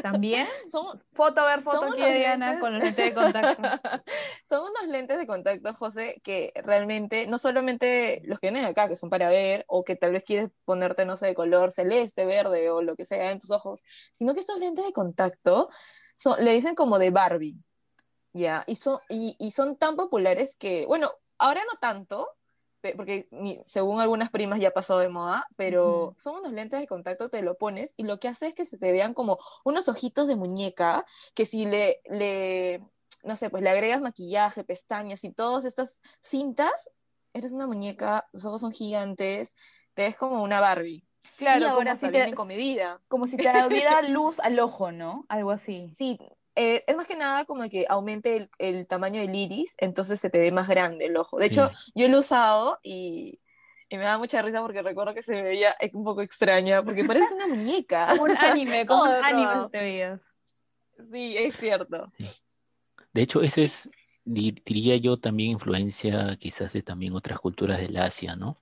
¿También? 0.01 0.45
foto 1.13 1.41
a 1.41 1.45
ver, 1.45 1.61
foto 1.61 1.85
aquí 1.85 2.01
de 2.01 2.15
Diana 2.15 2.59
con 2.59 2.73
los 2.73 2.83
lentes 2.83 3.05
de 3.05 3.13
contacto. 3.13 3.61
son 4.47 4.61
unos 4.61 4.87
lentes 4.89 5.17
de 5.17 5.25
contacto, 5.25 5.73
José, 5.73 6.19
que 6.23 6.51
realmente, 6.63 7.27
no 7.27 7.37
solamente 7.37 8.21
los 8.25 8.39
que 8.39 8.51
vienen 8.51 8.65
acá, 8.65 8.89
que 8.89 8.97
son 8.97 9.09
para 9.09 9.29
ver, 9.29 9.63
o 9.67 9.85
que 9.85 9.95
tal 9.95 10.11
vez 10.11 10.23
quieres 10.25 10.49
ponerte, 10.65 11.05
no 11.05 11.15
sé, 11.15 11.27
de 11.27 11.33
color 11.33 11.71
celeste, 11.71 12.25
verde, 12.25 12.69
o 12.71 12.81
lo 12.81 12.95
que 12.95 13.05
sea 13.05 13.31
en 13.31 13.39
tus 13.39 13.51
ojos, 13.51 13.83
sino 14.17 14.33
que 14.33 14.41
estos 14.41 14.59
lentes 14.59 14.85
de 14.85 14.91
contacto 14.91 15.69
son, 16.17 16.43
le 16.43 16.51
dicen 16.51 16.75
como 16.75 16.99
de 16.99 17.09
Barbie. 17.09 17.55
Ya, 18.33 18.63
y, 18.67 18.75
son, 18.75 18.99
y, 19.09 19.35
y 19.39 19.51
son 19.51 19.77
tan 19.77 19.95
populares 19.95 20.55
que, 20.55 20.85
bueno, 20.87 21.11
ahora 21.37 21.61
no 21.71 21.77
tanto, 21.79 22.27
porque 22.97 23.29
según 23.65 24.01
algunas 24.01 24.29
primas 24.29 24.59
ya 24.59 24.71
pasó 24.71 24.97
de 24.97 25.07
moda, 25.07 25.47
pero 25.55 26.15
son 26.17 26.39
unos 26.39 26.51
lentes 26.51 26.79
de 26.81 26.87
contacto, 26.87 27.29
te 27.29 27.41
lo 27.41 27.57
pones 27.57 27.93
y 27.95 28.03
lo 28.03 28.19
que 28.19 28.27
hace 28.27 28.47
es 28.47 28.53
que 28.53 28.65
se 28.65 28.77
te 28.77 28.91
vean 28.91 29.13
como 29.13 29.39
unos 29.63 29.87
ojitos 29.87 30.27
de 30.27 30.35
muñeca, 30.35 31.05
que 31.33 31.45
si 31.45 31.65
le, 31.65 32.01
le 32.09 32.81
no 33.23 33.37
sé, 33.37 33.49
pues 33.49 33.63
le 33.63 33.69
agregas 33.69 34.01
maquillaje, 34.01 34.65
pestañas 34.65 35.23
y 35.23 35.31
todas 35.31 35.63
estas 35.63 36.01
cintas, 36.19 36.91
eres 37.31 37.53
una 37.53 37.67
muñeca, 37.67 38.27
los 38.33 38.43
ojos 38.45 38.61
son 38.61 38.73
gigantes, 38.73 39.55
te 39.93 40.03
ves 40.03 40.17
como 40.17 40.43
una 40.43 40.59
Barbie. 40.59 41.05
Claro, 41.37 41.61
y 41.61 41.63
ahora 41.63 41.95
como 41.95 42.05
si 42.05 42.11
te, 42.11 42.33
con. 42.33 42.49
Como 43.07 43.27
si 43.27 43.37
te 43.37 43.69
diera 43.69 44.01
luz 44.09 44.39
al 44.41 44.59
ojo, 44.59 44.91
¿no? 44.91 45.25
Algo 45.29 45.51
así. 45.51 45.89
Sí, 45.93 46.19
eh, 46.55 46.83
es 46.85 46.95
más 46.95 47.07
que 47.07 47.15
nada 47.15 47.45
como 47.45 47.67
que 47.69 47.85
aumente 47.89 48.49
el, 48.59 48.87
tamaño 48.87 49.21
del 49.21 49.33
iris, 49.33 49.75
entonces 49.79 50.19
se 50.19 50.29
te 50.29 50.39
ve 50.39 50.51
más 50.51 50.67
grande 50.67 51.05
el 51.05 51.17
ojo. 51.17 51.37
De 51.37 51.47
hecho, 51.47 51.71
yo 51.95 52.07
lo 52.07 52.17
he 52.17 52.19
usado 52.19 52.79
y, 52.83 53.39
me 53.89 53.99
da 53.99 54.17
mucha 54.17 54.41
risa 54.41 54.61
porque 54.61 54.81
recuerdo 54.81 55.13
que 55.13 55.21
se 55.21 55.39
veía 55.43 55.75
un 55.93 56.03
poco 56.03 56.21
extraña, 56.21 56.81
porque 56.83 57.03
parece 57.05 57.33
una 57.35 57.47
muñeca. 57.47 58.13
un 58.21 58.35
anime, 58.37 58.85
como 58.85 59.03
un 59.19 59.23
anime 59.23 59.69
te 59.71 59.79
veías. 59.79 60.21
Sí, 61.11 61.37
es 61.37 61.55
cierto. 61.57 62.11
De 63.13 63.21
hecho, 63.21 63.41
eso 63.41 63.61
es, 63.61 63.89
diría 64.25 64.97
yo, 64.97 65.17
también 65.17 65.51
influencia 65.51 66.35
quizás 66.39 66.73
de 66.73 66.81
también 66.81 67.13
otras 67.13 67.39
culturas 67.39 67.79
del 67.79 67.97
Asia, 67.97 68.35
¿no? 68.35 68.57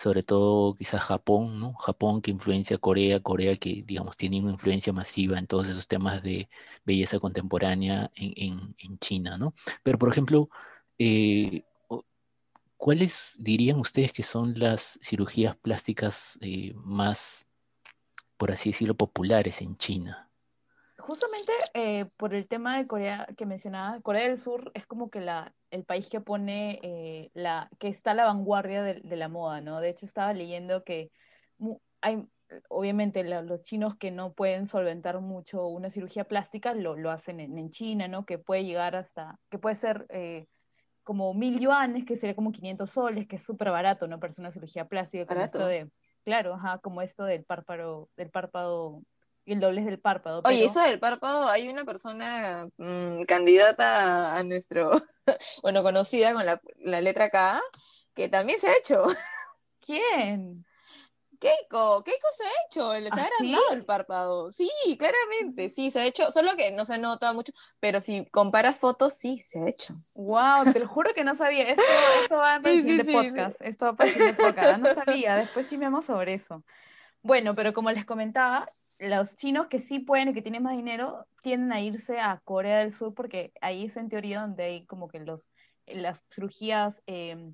Sobre 0.00 0.22
todo 0.22 0.74
quizás 0.74 1.02
Japón, 1.02 1.60
¿no? 1.60 1.74
Japón 1.74 2.22
que 2.22 2.30
influencia 2.30 2.76
a 2.76 2.78
Corea, 2.78 3.20
Corea 3.20 3.54
que, 3.56 3.82
digamos, 3.84 4.16
tiene 4.16 4.40
una 4.40 4.52
influencia 4.52 4.94
masiva 4.94 5.38
en 5.38 5.46
todos 5.46 5.68
esos 5.68 5.86
temas 5.88 6.22
de 6.22 6.48
belleza 6.86 7.18
contemporánea 7.18 8.10
en, 8.14 8.74
China, 8.98 9.36
¿no? 9.36 9.52
Pero, 9.82 9.98
por 9.98 10.08
ejemplo, 10.08 10.48
eh, 10.98 11.64
¿cuáles 12.78 13.36
dirían 13.38 13.78
ustedes 13.78 14.14
que 14.14 14.22
son 14.22 14.54
las 14.56 14.98
cirugías 15.02 15.54
plásticas 15.58 16.38
eh, 16.40 16.72
más, 16.76 17.46
por 18.38 18.52
así 18.52 18.70
decirlo, 18.70 18.94
populares 18.94 19.60
en 19.60 19.76
China? 19.76 20.30
Justamente 20.96 21.52
eh, 21.74 22.06
por 22.16 22.34
el 22.34 22.46
tema 22.46 22.78
de 22.78 22.86
Corea 22.86 23.28
que 23.36 23.44
mencionaba, 23.44 24.00
Corea 24.00 24.22
del 24.22 24.38
Sur 24.38 24.70
es 24.72 24.86
como 24.86 25.10
que 25.10 25.20
la, 25.20 25.54
el 25.70 25.84
país 25.84 26.08
que 26.08 26.20
pone, 26.20 26.80
eh, 26.82 27.30
la, 27.34 27.70
que 27.78 27.88
está 27.88 28.12
a 28.12 28.14
la 28.14 28.24
vanguardia 28.24 28.82
de, 28.82 28.94
de, 28.94 29.16
la 29.16 29.28
moda, 29.28 29.60
¿no? 29.60 29.80
De 29.80 29.88
hecho, 29.88 30.06
estaba 30.06 30.32
leyendo 30.32 30.84
que 30.84 31.10
hay, 32.00 32.26
obviamente 32.68 33.22
los 33.24 33.62
chinos 33.62 33.96
que 33.96 34.10
no 34.10 34.32
pueden 34.32 34.66
solventar 34.66 35.20
mucho 35.20 35.66
una 35.66 35.90
cirugía 35.90 36.24
plástica 36.24 36.74
lo, 36.74 36.96
lo 36.96 37.10
hacen 37.10 37.40
en, 37.40 37.58
en, 37.58 37.70
China, 37.70 38.08
¿no? 38.08 38.24
Que 38.24 38.38
puede 38.38 38.64
llegar 38.64 38.96
hasta, 38.96 39.38
que 39.50 39.58
puede 39.58 39.76
ser 39.76 40.06
eh, 40.10 40.46
como 41.02 41.34
mil 41.34 41.60
yuanes, 41.60 42.04
que 42.04 42.16
sería 42.16 42.34
como 42.34 42.52
500 42.52 42.90
soles, 42.90 43.26
que 43.26 43.36
es 43.36 43.42
súper 43.42 43.70
barato, 43.70 44.06
¿no? 44.08 44.18
Para 44.18 44.30
hacer 44.30 44.42
una 44.42 44.52
cirugía 44.52 44.86
plástica. 44.86 45.26
Como 45.26 45.40
esto 45.40 45.66
de, 45.66 45.90
claro, 46.24 46.54
ajá, 46.54 46.78
como 46.78 47.02
esto 47.02 47.24
del 47.24 47.44
párpado, 47.44 48.08
del 48.16 48.30
párpado 48.30 49.02
y 49.44 49.52
el 49.54 49.60
doblez 49.60 49.84
del 49.86 50.00
párpado. 50.00 50.42
Oye, 50.44 50.64
eso 50.64 50.80
del 50.80 51.00
párpado, 51.00 51.48
hay 51.48 51.68
una 51.68 51.84
persona 51.84 52.68
mmm, 52.76 53.22
candidata 53.24 54.36
a 54.36 54.42
nuestro, 54.44 54.90
bueno, 55.62 55.82
conocida 55.82 56.32
con 56.34 56.44
la, 56.46 56.60
la 56.78 57.00
letra 57.00 57.30
K, 57.30 57.60
que 58.14 58.28
también 58.28 58.58
se 58.58 58.68
ha 58.68 58.76
hecho. 58.76 59.04
¿Quién? 59.80 60.64
Keiko, 61.40 62.04
Keiko 62.04 62.28
se 62.36 62.44
ha 62.44 62.50
hecho, 62.68 62.92
le 62.92 63.08
está 63.08 63.22
¿Ah, 63.22 63.26
agrandado 63.26 63.64
sí? 63.70 63.74
el 63.74 63.84
párpado. 63.86 64.52
Sí, 64.52 64.70
claramente, 64.98 65.70
sí, 65.70 65.90
se 65.90 66.00
ha 66.00 66.04
hecho, 66.06 66.30
solo 66.32 66.54
que 66.54 66.70
no 66.70 66.84
se 66.84 66.98
nota 66.98 67.32
mucho, 67.32 67.50
pero 67.80 68.02
si 68.02 68.26
comparas 68.26 68.76
fotos, 68.76 69.14
sí, 69.14 69.38
se 69.38 69.58
ha 69.60 69.68
hecho. 69.68 69.94
Wow, 70.12 70.70
te 70.70 70.78
lo 70.78 70.86
juro 70.86 71.14
que 71.14 71.24
no 71.24 71.34
sabía. 71.34 71.62
Esto, 71.70 71.82
esto 72.22 72.36
va 72.36 72.56
el 72.56 72.62
Sí, 72.62 72.82
sí, 72.82 73.04
sí. 73.04 73.12
podcast. 73.12 73.56
Esto 73.60 73.96
va 73.96 74.06
siguiente 74.06 74.42
podcast. 74.42 74.78
No 74.80 74.94
sabía, 74.94 75.36
después 75.36 75.66
chismeamos 75.66 76.04
sobre 76.04 76.34
eso. 76.34 76.62
Bueno, 77.22 77.54
pero 77.54 77.72
como 77.72 77.90
les 77.90 78.04
comentaba, 78.04 78.66
los 79.00 79.36
chinos 79.36 79.66
que 79.66 79.80
sí 79.80 79.98
pueden 79.98 80.28
y 80.28 80.34
que 80.34 80.42
tienen 80.42 80.62
más 80.62 80.76
dinero 80.76 81.26
tienden 81.42 81.72
a 81.72 81.80
irse 81.80 82.20
a 82.20 82.40
Corea 82.44 82.78
del 82.78 82.92
Sur 82.92 83.14
porque 83.14 83.52
ahí 83.60 83.86
es 83.86 83.96
en 83.96 84.08
teoría 84.08 84.42
donde 84.42 84.64
hay 84.64 84.86
como 84.86 85.08
que 85.08 85.20
los, 85.20 85.48
las 85.86 86.22
cirugías 86.32 87.02
eh, 87.06 87.52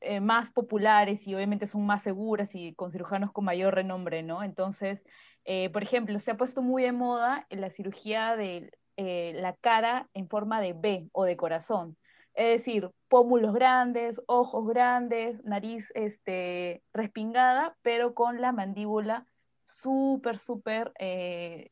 eh, 0.00 0.20
más 0.20 0.52
populares 0.52 1.26
y 1.26 1.34
obviamente 1.34 1.66
son 1.66 1.84
más 1.84 2.04
seguras 2.04 2.54
y 2.54 2.72
con 2.74 2.92
cirujanos 2.92 3.32
con 3.32 3.44
mayor 3.44 3.74
renombre, 3.74 4.22
¿no? 4.22 4.44
Entonces, 4.44 5.04
eh, 5.44 5.70
por 5.70 5.82
ejemplo, 5.82 6.20
se 6.20 6.30
ha 6.30 6.36
puesto 6.36 6.62
muy 6.62 6.84
de 6.84 6.92
moda 6.92 7.46
la 7.50 7.68
cirugía 7.68 8.36
de 8.36 8.70
eh, 8.96 9.32
la 9.40 9.54
cara 9.56 10.08
en 10.14 10.28
forma 10.28 10.60
de 10.60 10.72
B 10.72 11.08
o 11.12 11.24
de 11.24 11.36
corazón. 11.36 11.96
Es 12.34 12.58
decir, 12.58 12.90
pómulos 13.08 13.52
grandes, 13.52 14.22
ojos 14.28 14.68
grandes, 14.68 15.44
nariz 15.44 15.90
este, 15.96 16.82
respingada, 16.92 17.76
pero 17.82 18.14
con 18.14 18.40
la 18.40 18.52
mandíbula 18.52 19.26
súper, 19.68 20.38
súper, 20.38 20.92
eh, 20.98 21.68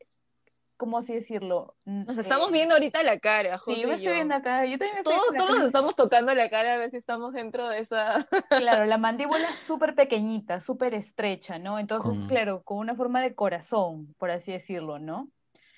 ¿cómo 0.77 0.99
así 0.99 1.13
decirlo? 1.13 1.75
Nos 1.83 2.17
estamos 2.17 2.51
viendo 2.51 2.75
ahorita 2.75 3.01
la 3.01 3.17
cara, 3.17 3.57
José 3.57 3.75
Sí, 3.75 3.81
yo 3.81 3.87
me 3.87 3.95
estoy 3.95 4.07
yo. 4.09 4.13
viendo 4.13 4.35
acá. 4.35 4.65
Yo 4.65 4.77
también 4.77 4.93
me 4.93 4.99
estoy 4.99 5.15
Todos, 5.37 5.49
nos 5.49 5.65
estamos 5.65 5.95
tocando 5.95 6.33
la 6.35 6.49
cara 6.49 6.75
a 6.75 6.77
ver 6.77 6.91
si 6.91 6.97
estamos 6.97 7.33
dentro 7.33 7.67
de 7.67 7.79
esa. 7.79 8.27
Claro, 8.49 8.85
la 8.85 8.97
mandíbula 8.99 9.49
es 9.49 9.57
súper 9.57 9.95
pequeñita, 9.95 10.59
súper 10.59 10.93
estrecha, 10.93 11.57
¿no? 11.57 11.79
Entonces, 11.79 12.21
claro, 12.27 12.61
con 12.63 12.77
una 12.77 12.95
forma 12.95 13.21
de 13.21 13.33
corazón, 13.33 14.13
por 14.19 14.29
así 14.29 14.51
decirlo, 14.51 14.99
¿no? 14.99 15.29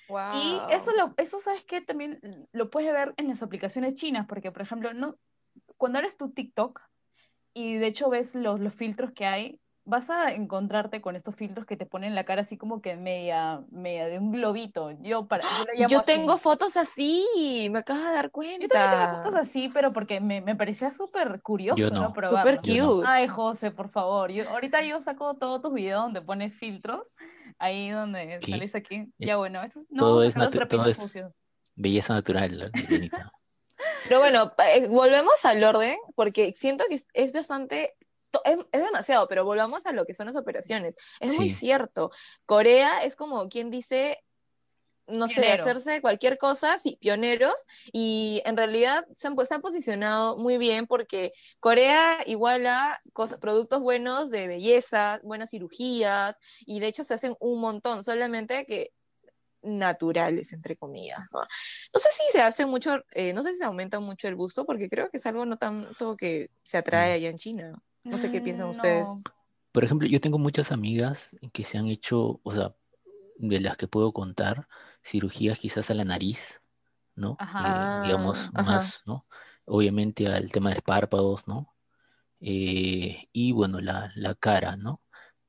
Wow. 0.08 0.34
Y 0.34 0.60
eso, 0.74 0.92
lo, 0.92 1.14
eso 1.16 1.40
¿sabes 1.40 1.64
qué? 1.64 1.80
También 1.80 2.20
lo 2.52 2.68
puedes 2.68 2.92
ver 2.92 3.14
en 3.16 3.28
las 3.28 3.42
aplicaciones 3.42 3.94
chinas, 3.94 4.26
porque, 4.26 4.52
por 4.52 4.62
ejemplo, 4.62 4.92
no, 4.92 5.16
cuando 5.76 6.00
eres 6.00 6.18
tu 6.18 6.30
TikTok 6.30 6.80
y 7.54 7.76
de 7.76 7.86
hecho 7.86 8.10
ves 8.10 8.34
los, 8.34 8.60
los 8.60 8.74
filtros 8.74 9.12
que 9.12 9.26
hay, 9.26 9.60
vas 9.90 10.08
a 10.08 10.32
encontrarte 10.32 11.00
con 11.02 11.16
estos 11.16 11.34
filtros 11.36 11.66
que 11.66 11.76
te 11.76 11.84
ponen 11.84 12.14
la 12.14 12.24
cara 12.24 12.42
así 12.42 12.56
como 12.56 12.80
que 12.80 12.96
media, 12.96 13.62
media 13.70 14.06
de 14.06 14.18
un 14.18 14.32
globito. 14.32 14.92
Yo, 15.02 15.26
para, 15.26 15.42
yo, 15.42 15.48
lo 15.58 15.64
llamo 15.74 15.88
Yo 15.88 15.98
así. 15.98 16.06
tengo 16.06 16.38
fotos 16.38 16.76
así, 16.76 17.68
me 17.70 17.80
acabas 17.80 18.04
de 18.04 18.10
dar 18.12 18.24
Yo 18.26 18.32
cuenta. 18.32 18.68
también 18.68 19.00
tengo 19.10 19.22
fotos 19.22 19.34
así, 19.34 19.68
pero 19.74 19.92
porque 19.92 20.20
me, 20.20 20.40
me 20.40 20.56
parecía 20.56 20.92
súper 20.92 21.40
curioso, 21.42 21.76
Yo 21.78 21.90
¿no? 21.90 22.00
no. 22.00 22.12
Probarlo. 22.12 22.52
Súper 22.60 22.72
Yo 22.74 22.96
cute. 22.96 23.06
Ay, 23.08 23.28
José, 23.28 23.70
por 23.72 23.88
favor. 23.90 24.30
Yo, 24.30 24.48
ahorita 24.48 24.82
yo 24.82 25.00
saco 25.00 25.34
todos 25.34 25.60
tus 25.60 25.74
videos 25.74 26.02
donde 26.04 26.22
pones 26.22 26.54
filtros, 26.54 27.08
ahí 27.58 27.90
donde 27.90 28.40
sales 28.40 28.74
aquí. 28.74 28.94
Eh, 28.96 29.08
Ya 29.18 29.36
bueno, 29.36 29.62
eso 29.62 29.80
es, 29.80 29.90
no, 29.90 29.98
todo 30.00 30.22
es 30.22 30.34
todo 30.68 30.86
es-. 30.86 31.22
Belleza 31.74 32.14
natural. 32.14 32.70
Pero 34.04 34.20
bueno, 34.20 34.52
eh, 34.74 34.88
volvemos 34.88 35.44
al 35.44 35.62
orden, 35.64 35.96
porque 36.14 36.52
siento 36.56 36.84
que 36.88 36.96
es, 36.96 37.06
es 37.14 37.32
bastante, 37.32 37.94
es, 38.44 38.68
es 38.72 38.84
demasiado, 38.84 39.28
pero 39.28 39.44
volvamos 39.44 39.86
a 39.86 39.92
lo 39.92 40.04
que 40.04 40.14
son 40.14 40.26
las 40.26 40.36
operaciones. 40.36 40.96
Es 41.20 41.36
muy 41.36 41.48
cierto. 41.48 42.10
Corea 42.46 43.04
es 43.04 43.16
como 43.16 43.48
quien 43.48 43.70
dice, 43.70 44.22
no 45.06 45.28
sé, 45.28 45.52
hacerse 45.52 46.00
cualquier 46.00 46.38
cosa, 46.38 46.78
sí, 46.78 46.96
pioneros, 47.00 47.54
y 47.92 48.42
en 48.44 48.56
realidad 48.56 49.04
se 49.08 49.28
han, 49.28 49.34
pues, 49.34 49.48
se 49.48 49.54
han 49.54 49.60
posicionado 49.60 50.36
muy 50.36 50.58
bien 50.58 50.86
porque 50.86 51.32
Corea 51.58 52.18
iguala 52.26 52.98
cosas, 53.12 53.38
productos 53.38 53.80
buenos 53.80 54.30
de 54.30 54.46
belleza, 54.46 55.20
buenas 55.22 55.50
cirugías, 55.50 56.36
y 56.60 56.80
de 56.80 56.86
hecho 56.86 57.04
se 57.04 57.14
hacen 57.14 57.36
un 57.40 57.60
montón, 57.60 58.04
solamente 58.04 58.64
que 58.66 58.92
naturales, 59.62 60.52
entre 60.52 60.76
comillas. 60.76 61.20
¿no? 61.32 61.40
No 61.40 62.00
sé 62.00 62.08
si 62.12 62.22
se 62.30 62.40
hace 62.40 62.66
mucho, 62.66 63.04
eh, 63.12 63.32
no 63.32 63.42
sé 63.42 63.52
si 63.52 63.58
se 63.58 63.64
aumenta 63.64 64.00
mucho 64.00 64.28
el 64.28 64.34
busto, 64.34 64.64
porque 64.64 64.88
creo 64.88 65.10
que 65.10 65.18
es 65.18 65.26
algo 65.26 65.44
no 65.44 65.58
tanto 65.58 66.14
que 66.14 66.50
se 66.62 66.78
atrae 66.78 67.12
allá 67.12 67.28
en 67.28 67.36
China. 67.36 67.82
No 68.04 68.18
sé 68.18 68.30
qué 68.30 68.40
piensan 68.40 68.66
Mm, 68.66 68.70
ustedes. 68.70 69.08
no. 69.08 69.22
Por 69.72 69.84
ejemplo, 69.84 70.08
yo 70.08 70.20
tengo 70.20 70.38
muchas 70.38 70.72
amigas 70.72 71.36
que 71.52 71.64
se 71.64 71.78
han 71.78 71.86
hecho, 71.86 72.40
o 72.42 72.52
sea, 72.52 72.74
de 73.36 73.60
las 73.60 73.76
que 73.76 73.88
puedo 73.88 74.12
contar, 74.12 74.68
cirugías 75.04 75.58
quizás 75.60 75.90
a 75.90 75.94
la 75.94 76.04
nariz, 76.04 76.60
¿no? 77.16 77.36
Ajá. 77.38 77.60
Eh, 77.66 77.88
digamos, 78.02 78.48
Ah, 78.54 78.60
ajá. 78.60 78.72
más, 78.74 79.02
¿no? 79.06 79.26
Obviamente 79.66 80.26
al 80.28 80.50
tema 80.52 80.70
de 80.74 80.82
párpados, 80.82 81.46
¿no? 81.48 81.74
Eh, 82.40 83.28
y 83.32 83.52
bueno, 83.52 83.80
la, 83.80 84.12
la 84.16 84.34
cara, 84.34 84.76
¿no? 84.76 85.02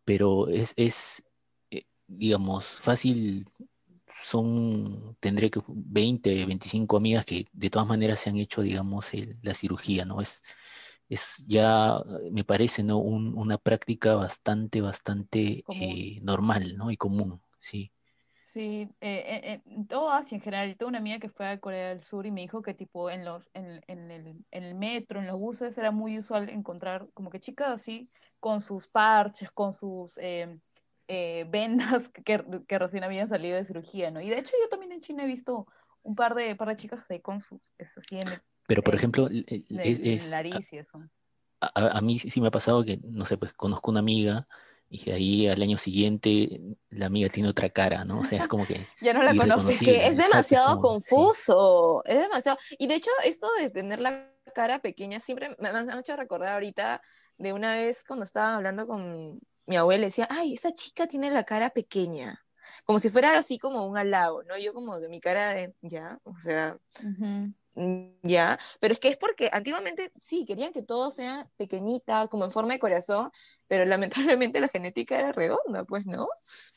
Pero 0.06 0.48
es, 0.50 0.74
es 0.78 1.24
eh, 1.72 1.84
digamos, 2.08 2.66
fácil, 2.68 3.48
son, 4.24 5.16
tendré 5.20 5.50
que 5.52 5.62
20, 5.68 6.46
25 6.46 6.98
amigas 6.98 7.26
que 7.26 7.48
de 7.54 7.70
todas 7.70 7.88
maneras 7.88 8.20
se 8.20 8.30
han 8.30 8.38
hecho, 8.38 8.62
digamos, 8.62 9.14
el- 9.14 9.38
la 9.42 9.54
cirugía, 9.54 10.06
¿no? 10.06 10.22
Es, 10.22 10.44
es 11.12 11.44
ya, 11.48 11.98
eh, 12.26 12.32
me 12.32 12.44
parece, 12.44 12.84
¿no? 12.84 12.98
Un- 13.00 13.38
una 13.38 13.58
práctica 13.58 14.16
bastante, 14.16 14.82
bastante 14.82 15.66
eh, 15.70 16.20
normal, 16.24 16.76
¿no? 16.78 16.92
Y 16.92 16.98
común, 16.98 17.42
sí. 17.48 17.92
Sí, 18.42 18.90
eh, 19.00 19.42
eh, 19.44 19.62
en 19.66 19.88
todo 19.88 20.12
Asia 20.12 20.36
en 20.36 20.42
general. 20.42 20.76
Tengo 20.78 20.90
una 20.90 20.98
amiga 20.98 21.20
que 21.20 21.30
fue 21.30 21.48
a 21.48 21.60
Corea 21.60 21.90
del 21.90 22.02
Sur 22.04 22.26
y 22.26 22.32
me 22.32 22.42
dijo 22.42 22.62
que 22.62 22.74
tipo 22.74 23.10
en 23.10 23.24
los, 23.24 23.50
en, 23.54 23.82
en 23.88 24.12
el, 24.12 24.28
en 24.52 24.64
el 24.64 24.76
metro, 24.76 25.20
en 25.22 25.28
los 25.28 25.40
buses, 25.40 25.78
era 25.78 25.92
muy 25.92 26.18
usual 26.18 26.50
encontrar 26.50 27.08
como 27.14 27.30
que 27.30 27.40
chicas 27.40 27.70
así 27.70 28.10
con 28.40 28.60
sus 28.62 28.88
parches, 28.88 29.52
con 29.52 29.74
sus 29.74 30.18
eh, 30.18 30.60
eh, 31.08 31.46
vendas 31.50 32.10
que, 32.10 32.44
que 32.68 32.78
recién 32.80 33.04
habían 33.04 33.28
salido 33.28 33.56
de 33.58 33.64
cirugía, 33.64 34.12
¿no? 34.12 34.22
Y 34.22 34.30
de 34.30 34.40
hecho 34.40 34.54
yo 34.62 34.68
también 34.70 34.92
en 34.92 35.02
China 35.02 35.24
he 35.24 35.28
visto 35.28 35.68
un 36.04 36.16
par 36.16 36.36
de, 36.36 36.56
par 36.56 36.68
de 36.70 36.76
chicas 36.76 37.10
ahí 37.10 37.22
con 37.22 37.40
sus, 37.40 37.62
eso 37.78 38.02
sí, 38.02 38.18
en 38.20 38.32
el, 38.34 38.42
Pero, 38.72 38.84
por 38.84 38.96
ejemplo, 38.96 39.28
el- 39.28 39.46
el- 39.48 39.66
en 39.70 39.80
es- 39.80 40.00
el 40.00 40.06
es- 40.16 40.32
nariz 40.32 40.74
y 40.74 40.78
eso. 40.78 41.00
a, 41.60 41.68
a- 41.76 41.98
a 41.98 42.02
mí 42.02 42.20
sí 42.20 42.30
sí 42.30 42.42
me 42.42 42.48
ha 42.48 42.52
pasado 42.52 42.84
que, 42.84 42.98
no 43.04 43.26
sé, 43.26 43.38
pues 43.38 43.54
conozco 43.54 43.92
una 43.92 44.00
amiga 44.00 44.48
y 44.90 45.06
de 45.06 45.14
ahí 45.14 45.48
al 45.48 45.62
año 45.62 45.78
siguiente 45.78 46.60
la 46.90 47.06
amiga 47.06 47.30
tiene 47.30 47.50
otra 47.50 47.70
cara, 47.70 48.04
¿no? 48.06 48.20
O 48.20 48.24
sea, 48.24 48.40
es 48.40 48.48
como 48.48 48.66
que 48.66 48.86
Ya 49.02 49.14
no 49.14 49.24
la 49.24 49.34
conoces. 49.36 49.76
Es 49.76 49.80
que 49.80 49.96
es 49.98 50.14
exacto, 50.14 50.28
demasiado 50.30 50.82
como- 50.82 51.00
sí. 51.00 51.16
confuso, 51.16 52.04
es 52.06 52.20
demasiado. 52.22 52.58
Y 52.80 52.88
de 52.88 52.96
hecho, 52.96 53.12
esto 53.24 53.48
de 53.60 53.70
tener 53.70 54.00
la 54.02 54.30
cara 54.54 54.80
pequeña 54.80 55.20
siempre 55.20 55.50
me, 55.60 55.72
me 55.72 55.80
han 55.80 56.00
hecho 56.00 56.16
recordar 56.16 56.54
ahorita 56.54 57.02
de 57.38 57.54
una 57.54 57.76
vez 57.76 58.04
cuando 58.06 58.24
estaba 58.26 58.56
hablando 58.56 58.86
con 58.88 59.28
mi 59.68 59.76
abuela, 59.78 60.06
decía, 60.06 60.28
ay, 60.30 60.54
esa 60.56 60.74
chica 60.74 61.08
tiene 61.08 61.32
la 61.32 61.44
cara 61.46 61.70
pequeña, 61.70 62.42
como 62.86 63.00
si 63.00 63.10
fuera 63.10 63.38
así 63.38 63.58
como 63.58 63.86
un 63.86 63.98
halago, 63.98 64.44
¿no? 64.44 64.58
Yo 64.58 64.74
como 64.74 65.00
de 65.00 65.10
mi 65.10 65.20
cara 65.20 65.50
de, 65.50 65.74
ya, 65.82 66.18
o 66.24 66.34
sea, 66.42 66.76
mm, 67.76 68.20
ya, 68.24 68.58
pero 68.80 68.94
es 68.94 69.00
que 69.00 69.10
es 69.10 69.18
porque 69.18 69.50
antiguamente 69.52 70.10
sí, 70.12 70.46
querían 70.46 70.74
que 70.74 70.84
todo 70.84 71.12
sea 71.12 71.48
pequeñita, 71.58 72.28
como 72.28 72.46
en 72.46 72.52
forma 72.52 72.74
de 72.74 72.80
corazón, 72.80 73.32
pero 73.68 73.86
lamentablemente 73.86 74.60
la 74.60 74.68
genética 74.68 75.20
era 75.20 75.32
redonda, 75.32 75.84
pues, 75.86 76.06
¿no? 76.06 76.28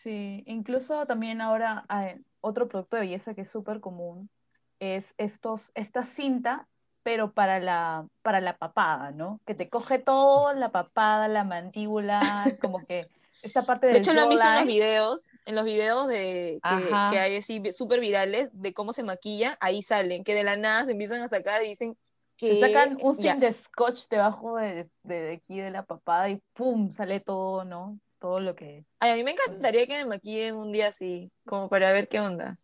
Sí, 0.02 0.42
incluso 0.46 1.02
también 1.04 1.40
ahora 1.40 1.84
hay 1.88 2.16
otro 2.40 2.68
producto 2.68 2.96
de 2.96 3.02
belleza 3.02 3.34
que 3.34 3.42
es 3.42 3.50
súper 3.50 3.80
común 3.80 4.30
es 4.78 5.14
estos, 5.18 5.70
esta 5.74 6.04
cinta, 6.04 6.68
pero 7.02 7.32
para 7.32 7.60
la, 7.60 8.06
para 8.22 8.40
la 8.40 8.56
papada, 8.56 9.12
¿no? 9.12 9.40
Que 9.46 9.54
te 9.54 9.68
coge 9.68 9.98
toda 9.98 10.54
la 10.54 10.70
papada, 10.70 11.28
la 11.28 11.44
mandíbula, 11.44 12.20
como 12.60 12.84
que 12.86 13.08
esta 13.42 13.64
parte 13.66 13.88
De 13.88 13.98
hecho, 13.98 14.14
lo 14.14 14.22
han 14.22 14.28
visto 14.28 14.46
en 14.46 14.54
los 14.56 14.66
videos, 14.66 15.24
en 15.44 15.54
los 15.54 15.64
videos 15.64 16.08
de 16.08 16.60
que, 16.62 16.88
que 17.10 17.18
hay 17.18 17.36
así 17.36 17.62
súper 17.72 18.00
virales 18.00 18.50
de 18.52 18.72
cómo 18.72 18.92
se 18.92 19.02
maquilla, 19.02 19.56
ahí 19.60 19.82
salen, 19.82 20.24
que 20.24 20.34
de 20.34 20.44
la 20.44 20.56
nada 20.56 20.84
se 20.84 20.92
empiezan 20.92 21.22
a 21.22 21.28
sacar 21.28 21.62
y 21.62 21.68
dicen, 21.68 21.96
Que 22.36 22.60
sacan 22.60 22.98
un 23.02 23.16
ya. 23.18 23.32
zinc 23.32 23.42
de 23.42 23.52
scotch 23.52 24.08
debajo 24.08 24.56
de, 24.56 24.88
de, 25.02 25.22
de 25.22 25.32
aquí 25.34 25.60
de 25.60 25.70
la 25.70 25.84
papada 25.84 26.28
y 26.30 26.42
¡pum! 26.54 26.90
sale 26.90 27.20
todo, 27.20 27.64
¿no? 27.64 27.98
Todo 28.18 28.40
lo 28.40 28.54
que... 28.54 28.86
Ay, 29.00 29.10
a 29.12 29.14
mí 29.16 29.22
me 29.24 29.32
encantaría 29.32 29.86
que 29.86 29.98
me 29.98 30.06
maquillen 30.06 30.56
un 30.56 30.72
día 30.72 30.88
así, 30.88 31.30
como 31.44 31.68
para 31.68 31.92
ver 31.92 32.08
qué 32.08 32.20
onda. 32.20 32.58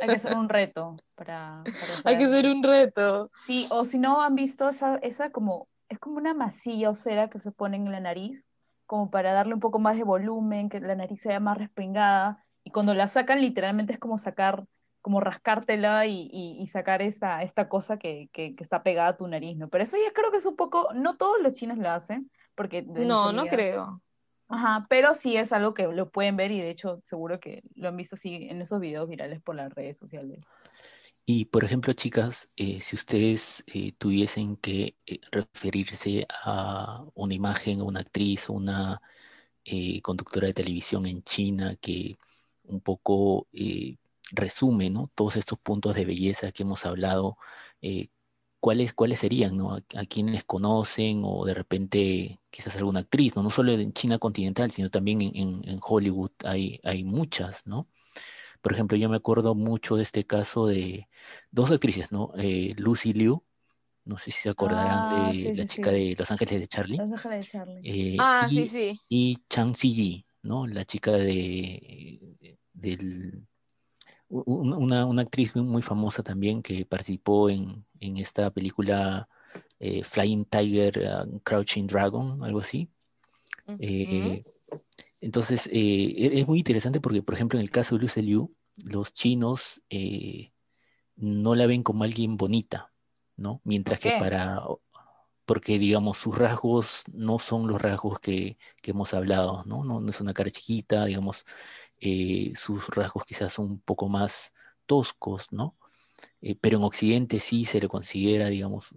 Hay 0.00 0.08
que 0.08 0.16
hacer 0.16 0.34
un 0.34 0.48
reto 0.48 0.96
para... 1.14 1.62
para 1.64 2.02
Hay 2.04 2.16
que 2.16 2.24
hacer 2.24 2.50
un 2.50 2.62
reto. 2.62 3.28
Sí, 3.46 3.66
o 3.70 3.84
si 3.84 3.98
no 3.98 4.22
han 4.22 4.34
visto 4.34 4.66
esa, 4.68 4.96
esa 5.02 5.30
como, 5.30 5.66
es 5.90 5.98
como 5.98 6.16
una 6.16 6.32
masilla 6.32 6.88
o 6.88 6.94
cera 6.94 7.28
que 7.28 7.38
se 7.38 7.52
pone 7.52 7.76
en 7.76 7.92
la 7.92 8.00
nariz, 8.00 8.48
como 8.94 9.10
para 9.10 9.32
darle 9.32 9.54
un 9.54 9.60
poco 9.60 9.80
más 9.80 9.96
de 9.96 10.04
volumen, 10.04 10.68
que 10.68 10.78
la 10.78 10.94
nariz 10.94 11.20
sea 11.20 11.40
más 11.40 11.58
respingada, 11.58 12.46
y 12.62 12.70
cuando 12.70 12.94
la 12.94 13.08
sacan 13.08 13.40
literalmente 13.40 13.92
es 13.92 13.98
como 13.98 14.18
sacar, 14.18 14.66
como 15.02 15.18
rascártela 15.18 16.06
y, 16.06 16.30
y, 16.32 16.62
y 16.62 16.66
sacar 16.68 17.02
esta, 17.02 17.42
esta 17.42 17.68
cosa 17.68 17.98
que, 17.98 18.30
que, 18.32 18.52
que 18.52 18.62
está 18.62 18.84
pegada 18.84 19.08
a 19.08 19.16
tu 19.16 19.26
nariz, 19.26 19.56
¿no? 19.56 19.68
Pero 19.68 19.82
eso 19.82 19.96
ya 19.96 20.12
creo 20.12 20.30
que 20.30 20.36
es 20.36 20.46
un 20.46 20.54
poco, 20.54 20.86
no 20.94 21.16
todos 21.16 21.42
los 21.42 21.54
chinos 21.54 21.76
lo 21.76 21.90
hacen, 21.90 22.30
porque... 22.54 22.82
No, 22.82 23.32
no 23.32 23.46
creo. 23.46 24.00
Ajá, 24.48 24.86
pero 24.88 25.12
sí 25.12 25.36
es 25.36 25.52
algo 25.52 25.74
que 25.74 25.88
lo 25.88 26.10
pueden 26.10 26.36
ver 26.36 26.52
y 26.52 26.60
de 26.60 26.70
hecho 26.70 27.00
seguro 27.04 27.40
que 27.40 27.64
lo 27.74 27.88
han 27.88 27.96
visto 27.96 28.14
así 28.14 28.46
en 28.48 28.62
esos 28.62 28.78
videos 28.78 29.08
virales 29.08 29.42
por 29.42 29.56
las 29.56 29.74
redes 29.74 29.98
sociales. 29.98 30.38
Y 31.26 31.46
por 31.46 31.64
ejemplo, 31.64 31.92
chicas, 31.94 32.52
eh, 32.56 32.80
si 32.82 32.96
ustedes 32.96 33.64
eh, 33.66 33.92
tuviesen 33.96 34.56
que 34.56 34.96
eh, 35.06 35.20
referirse 35.30 36.26
a 36.44 37.02
una 37.14 37.32
imagen, 37.34 37.80
una 37.82 38.00
actriz, 38.00 38.48
una 38.50 39.00
eh, 39.64 40.02
conductora 40.02 40.48
de 40.48 40.54
televisión 40.54 41.06
en 41.06 41.22
China 41.22 41.76
que 41.80 42.18
un 42.64 42.80
poco 42.80 43.48
resume, 44.32 44.90
¿no? 44.90 45.10
todos 45.14 45.36
estos 45.36 45.58
puntos 45.60 45.94
de 45.94 46.04
belleza 46.06 46.52
que 46.52 46.62
hemos 46.64 46.84
hablado, 46.86 47.38
¿cuáles, 48.60 48.94
cuáles 48.94 49.18
serían? 49.20 49.56
¿no? 49.56 49.74
¿A, 49.74 49.82
a 49.96 50.06
quiénes 50.06 50.44
conocen 50.44 51.22
o 51.24 51.44
de 51.44 51.54
repente 51.54 52.40
quizás 52.50 52.76
alguna 52.76 53.00
actriz? 53.00 53.36
No, 53.36 53.42
no 53.42 53.50
solo 53.50 53.72
en 53.72 53.92
China 53.92 54.18
continental, 54.18 54.70
sino 54.70 54.90
también 54.90 55.20
en- 55.22 55.62
en 55.68 55.80
Hollywood 55.82 56.30
hay, 56.44 56.80
hay 56.84 57.04
muchas, 57.04 57.66
¿no? 57.66 57.86
Por 58.64 58.72
ejemplo, 58.72 58.96
yo 58.96 59.10
me 59.10 59.16
acuerdo 59.18 59.54
mucho 59.54 59.96
de 59.96 60.02
este 60.02 60.24
caso 60.24 60.66
de 60.66 61.06
dos 61.50 61.70
actrices, 61.70 62.10
¿no? 62.10 62.32
Eh, 62.38 62.74
Lucy 62.78 63.12
Liu, 63.12 63.44
no 64.06 64.16
sé 64.16 64.30
si 64.30 64.40
se 64.40 64.48
acordarán 64.48 65.02
Ah, 65.02 65.08
de 65.10 65.34
sí, 65.34 65.54
la 65.54 65.64
sí, 65.64 65.68
chica 65.68 65.90
sí. 65.90 65.96
de 65.96 66.16
Los 66.18 66.30
Ángeles 66.30 66.60
de 66.60 66.66
Charlie, 66.66 66.96
Las 66.96 67.10
déjala 67.10 67.36
de 67.36 67.42
Charlie. 67.42 67.80
eh, 67.84 68.16
Ah, 68.18 68.48
y, 68.50 68.54
sí, 68.54 68.68
sí. 68.68 69.00
y 69.10 69.36
Chang 69.50 69.74
Ziyi, 69.76 70.24
¿no? 70.44 70.66
La 70.66 70.86
chica 70.86 71.12
de, 71.12 72.56
del, 72.72 73.46
una, 74.30 75.04
una 75.04 75.22
actriz 75.22 75.54
muy, 75.56 75.64
muy 75.66 75.82
famosa 75.82 76.22
también 76.22 76.62
que 76.62 76.86
participó 76.86 77.50
en, 77.50 77.84
en 78.00 78.16
esta 78.16 78.50
película 78.50 79.28
eh, 79.78 80.02
Flying 80.02 80.46
Tiger, 80.46 81.26
uh, 81.26 81.40
Crouching 81.40 81.86
Dragon, 81.86 82.42
algo 82.42 82.60
así. 82.60 82.88
Eh, 83.78 84.44
entonces, 85.20 85.66
eh, 85.68 85.72
e- 86.16 86.40
es 86.40 86.46
muy 86.48 86.58
interesante 86.58 87.00
porque, 87.00 87.22
por 87.22 87.34
ejemplo, 87.34 87.58
en 87.58 87.64
el 87.64 87.70
caso 87.70 87.96
de 87.96 88.02
Lucy 88.02 88.22
Liu, 88.22 88.54
los 88.86 89.12
chinos 89.14 89.82
eh, 89.90 90.52
no 91.16 91.54
la 91.56 91.66
ven 91.66 91.82
como 91.82 92.04
alguien 92.04 92.36
bonita, 92.36 92.92
¿no? 93.36 93.60
Mientras 93.64 94.00
¿Por 94.00 94.12
que 94.12 94.18
para, 94.18 94.62
porque 95.46 95.78
digamos, 95.78 96.18
sus 96.18 96.36
rasgos 96.38 97.04
no 97.12 97.38
son 97.38 97.68
los 97.68 97.80
rasgos 97.82 98.20
que, 98.20 98.58
que 98.82 98.92
hemos 98.92 99.14
hablado, 99.14 99.64
¿no? 99.66 99.84
No, 99.84 100.00
no 100.00 100.10
es 100.10 100.20
una 100.20 100.34
cara 100.34 100.50
chiquita, 100.50 101.06
digamos, 101.06 101.44
sus 102.54 102.88
rasgos 102.88 103.24
quizás 103.24 103.52
son 103.52 103.66
un 103.72 103.80
poco 103.80 104.08
más 104.08 104.52
toscos, 104.86 105.52
¿no? 105.52 105.76
Pero 106.60 106.78
en 106.78 106.84
Occidente 106.84 107.40
sí 107.40 107.64
se 107.64 107.80
le 107.80 107.88
considera, 107.88 108.48
digamos, 108.48 108.92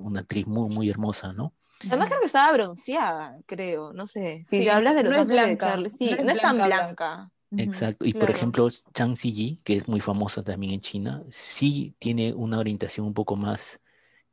una 0.00 0.20
actriz 0.20 0.46
muy, 0.46 0.68
muy 0.74 0.90
hermosa, 0.90 1.32
¿no? 1.32 1.54
Además 1.88 2.08
creo 2.08 2.20
que 2.20 2.26
estaba 2.26 2.52
bronceada, 2.52 3.38
creo, 3.46 3.92
no 3.92 4.06
sé. 4.06 4.42
Si 4.44 4.62
Sí, 4.62 4.68
hablas 4.68 4.94
de 4.94 5.02
no 5.04 5.10
Los 5.10 5.18
es 5.18 5.22
Ángeles 5.22 5.40
de 5.42 5.46
blanca, 5.46 5.66
Charlie, 5.70 5.90
sí, 5.90 6.04
no 6.06 6.10
es 6.10 6.24
no 6.24 6.30
es 6.32 6.40
tan 6.40 6.56
blanca, 6.56 7.30
Exacto. 7.50 8.04
Y 8.04 8.14
por 8.14 8.30
ejemplo, 8.30 8.68
Chang 8.94 9.16
Ziyi, 9.16 9.56
que 9.64 9.76
es 9.76 9.88
muy 9.88 10.00
famosa 10.00 10.42
también 10.42 10.74
en 10.74 10.80
China, 10.80 11.24
sí 11.30 11.94
tiene 11.98 12.32
una 12.34 12.58
orientación 12.58 13.06
un 13.06 13.14
poco 13.14 13.36
más, 13.36 13.80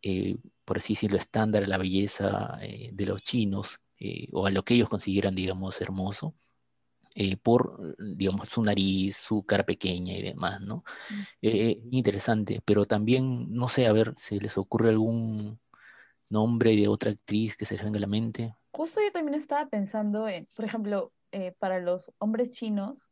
eh, 0.02 0.38
por 0.66 0.78
así 0.78 0.94
decirlo, 0.94 1.18
estándar 1.18 1.64
a 1.64 1.68
la 1.68 1.78
belleza 1.78 2.58
eh, 2.62 2.90
de 2.94 3.06
los 3.06 3.22
chinos, 3.24 3.82
eh, 4.00 4.28
o 4.34 4.46
a 4.48 4.52
lo 4.52 4.64
que 4.64 4.74
ellos 4.76 4.90
consideran, 4.90 5.36
digamos, 5.36 5.80
hermoso, 5.82 6.36
eh, 7.16 7.38
por, 7.38 7.96
digamos, 7.98 8.50
su 8.50 8.62
nariz, 8.62 9.16
su 9.18 9.46
cara 9.46 9.66
pequeña 9.66 10.14
y 10.14 10.22
demás, 10.22 10.60
¿no? 10.62 10.84
Eh, 11.42 11.82
interesante, 11.92 12.62
pero 12.66 12.86
también, 12.86 13.54
no 13.54 13.68
sé, 13.70 13.88
a 13.88 13.94
ver, 13.94 14.14
¿se 14.18 14.38
les 14.38 14.58
ocurre 14.58 14.90
algún 14.90 15.60
nombre 16.32 16.76
de 16.76 16.88
otra 16.88 17.12
actriz 17.12 17.58
que 17.58 17.66
se 17.66 17.78
venga 17.78 17.98
a 17.98 18.02
la 18.02 18.08
mente? 18.08 18.56
Justo 18.72 19.02
yo 19.02 19.12
también 19.12 19.36
estaba 19.36 19.68
pensando 19.68 20.28
en, 20.28 20.46
por 20.56 20.66
ejemplo, 20.66 21.10
eh, 21.32 21.54
para 21.60 21.80
los 21.80 22.12
hombres 22.18 22.54
chinos, 22.54 23.10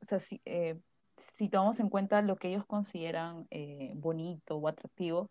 o 0.00 0.04
sea, 0.04 0.20
si, 0.20 0.40
eh, 0.44 0.78
si 1.16 1.48
tomamos 1.48 1.80
en 1.80 1.88
cuenta 1.90 2.22
lo 2.22 2.36
que 2.36 2.48
ellos 2.48 2.64
consideran 2.66 3.46
eh, 3.50 3.92
bonito 3.96 4.56
o 4.56 4.68
atractivo, 4.68 5.30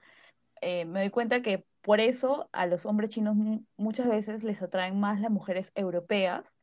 me 0.61 0.99
doy 1.01 1.09
cuenta 1.11 1.41
que 1.41 1.65
por 1.81 1.99
eso 1.99 2.49
a 2.51 2.65
los 2.65 2.85
hombres 2.85 3.11
chinos 3.11 3.35
mu- 3.35 3.63
muchas 3.77 4.07
veces 4.07 4.43
les 4.43 4.61
atraen 4.61 4.99
más 4.99 5.21
las 5.21 5.31
mujeres 5.31 5.71
europeas 5.75 6.57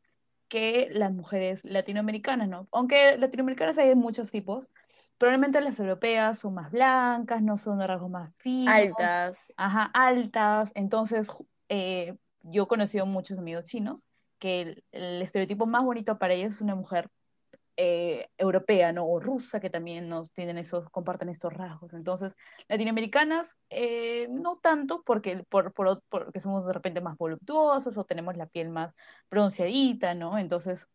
que 0.49 0.89
las 0.91 1.13
mujeres 1.13 1.61
latinoamericanas, 1.65 2.49
¿no? 2.49 2.69
Aunque 2.73 3.17
latinoamericanas 3.17 3.79
hay 3.79 3.89
de 3.89 3.95
muchos 3.95 4.31
tipos, 4.31 4.69
probablemente 5.19 5.61
las 5.61 5.79
europeas 5.81 6.39
son 6.41 6.55
más 6.55 6.71
blancas, 6.71 7.43
no 7.43 7.57
son 7.57 7.79
de 7.79 7.87
rasgos 7.87 8.11
más 8.11 8.35
finos, 8.37 8.89
Altas. 8.89 9.55
Ajá, 9.57 9.91
altas. 9.95 10.73
Entonces, 10.75 11.29
eh, 11.69 12.17
yo 12.43 12.65
he 12.65 12.67
conocido 12.69 13.07
muchos 13.07 13.39
amigos 13.39 13.67
chinos 13.67 14.09
que 14.39 14.61
el, 14.63 14.85
el 14.93 15.23
estereotipo 15.23 15.67
más 15.67 15.85
bonito 15.85 16.19
para 16.19 16.35
ellos 16.35 16.55
es 16.55 16.61
una 16.61 16.75
mujer 16.75 17.09
eh, 17.77 18.29
europea, 18.39 18.93
¿no? 18.93 19.05
O 19.07 19.19
rusa, 19.21 19.61
que 19.61 19.71
también 19.71 20.09
nos 20.09 20.31
tienen 20.33 20.59
esos, 20.59 20.89
comparten 20.91 21.29
estos 21.29 21.53
rasgos. 21.53 21.93
Entonces, 21.95 22.37
latinoamericanas, 22.69 23.59
eh, 23.71 24.29
no 24.31 24.59
tanto, 24.59 25.03
porque, 25.05 25.45
por, 25.49 25.73
por- 25.73 26.03
porque 26.09 26.41
somos 26.41 26.67
de 26.67 26.73
repente 26.73 27.01
más 27.01 27.17
voluptuosas 27.19 27.99
o 27.99 28.05
tenemos 28.05 28.37
la 28.37 28.47
piel 28.47 28.71
más 28.71 28.95
bronceadita, 29.31 30.15
¿no? 30.15 30.39
Entonces, 30.39 30.87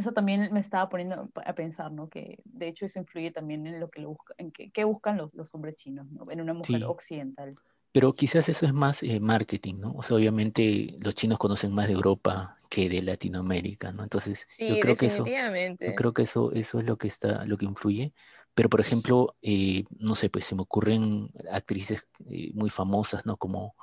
eso 0.00 0.12
también 0.12 0.52
me 0.52 0.60
estaba 0.60 0.88
poniendo 0.88 1.30
a 1.46 1.54
pensar, 1.54 1.92
¿no? 1.92 2.08
Que 2.08 2.38
de 2.44 2.68
hecho 2.68 2.86
eso 2.86 2.98
influye 2.98 3.30
también 3.30 3.66
en 3.66 3.80
lo 3.80 3.90
que 3.90 4.00
lo 4.00 4.10
busca, 4.10 4.34
en 4.38 4.50
que, 4.52 4.70
qué 4.70 4.84
buscan 4.84 5.16
los, 5.16 5.34
los 5.34 5.54
hombres 5.54 5.76
chinos, 5.76 6.10
¿no? 6.10 6.30
En 6.30 6.40
una 6.40 6.54
mujer 6.54 6.82
Sí. 6.82 6.84
occidental. 6.86 7.56
Pero 7.92 8.14
quizás 8.14 8.48
eso 8.48 8.66
es 8.66 8.72
más 8.72 9.02
eh, 9.02 9.18
marketing, 9.20 9.80
¿no? 9.80 9.92
O 9.94 10.02
sea, 10.02 10.16
obviamente 10.16 10.96
los 11.02 11.14
chinos 11.14 11.38
conocen 11.38 11.72
más 11.72 11.88
de 11.88 11.94
Europa 11.94 12.56
que 12.68 12.88
de 12.88 13.02
Latinoamérica, 13.02 13.92
¿no? 13.92 14.04
Entonces, 14.04 14.46
yo 14.66 14.76
Sí, 14.76 14.78
creo 14.78 14.96
que 14.96 15.06
eso, 15.06 15.24
definitivamente. 15.24 15.86
yo 15.86 15.94
creo 15.94 16.12
que 16.12 16.22
eso, 16.22 16.52
eso 16.52 16.78
es 16.78 16.86
lo 16.86 16.96
que 16.98 17.08
está, 17.08 17.44
lo 17.46 17.56
que 17.56 17.64
influye. 17.66 18.14
Pero, 18.54 18.68
por 18.68 18.80
ejemplo, 18.80 19.36
eh, 19.42 19.84
no 19.98 20.14
sé, 20.14 20.30
pues 20.30 20.44
se 20.46 20.54
me 20.54 20.62
ocurren 20.62 21.30
actrices 21.52 22.06
eh, 22.28 22.52
muy 22.54 22.70
famosas, 22.70 23.26
¿no? 23.26 23.36
Como 23.36 23.74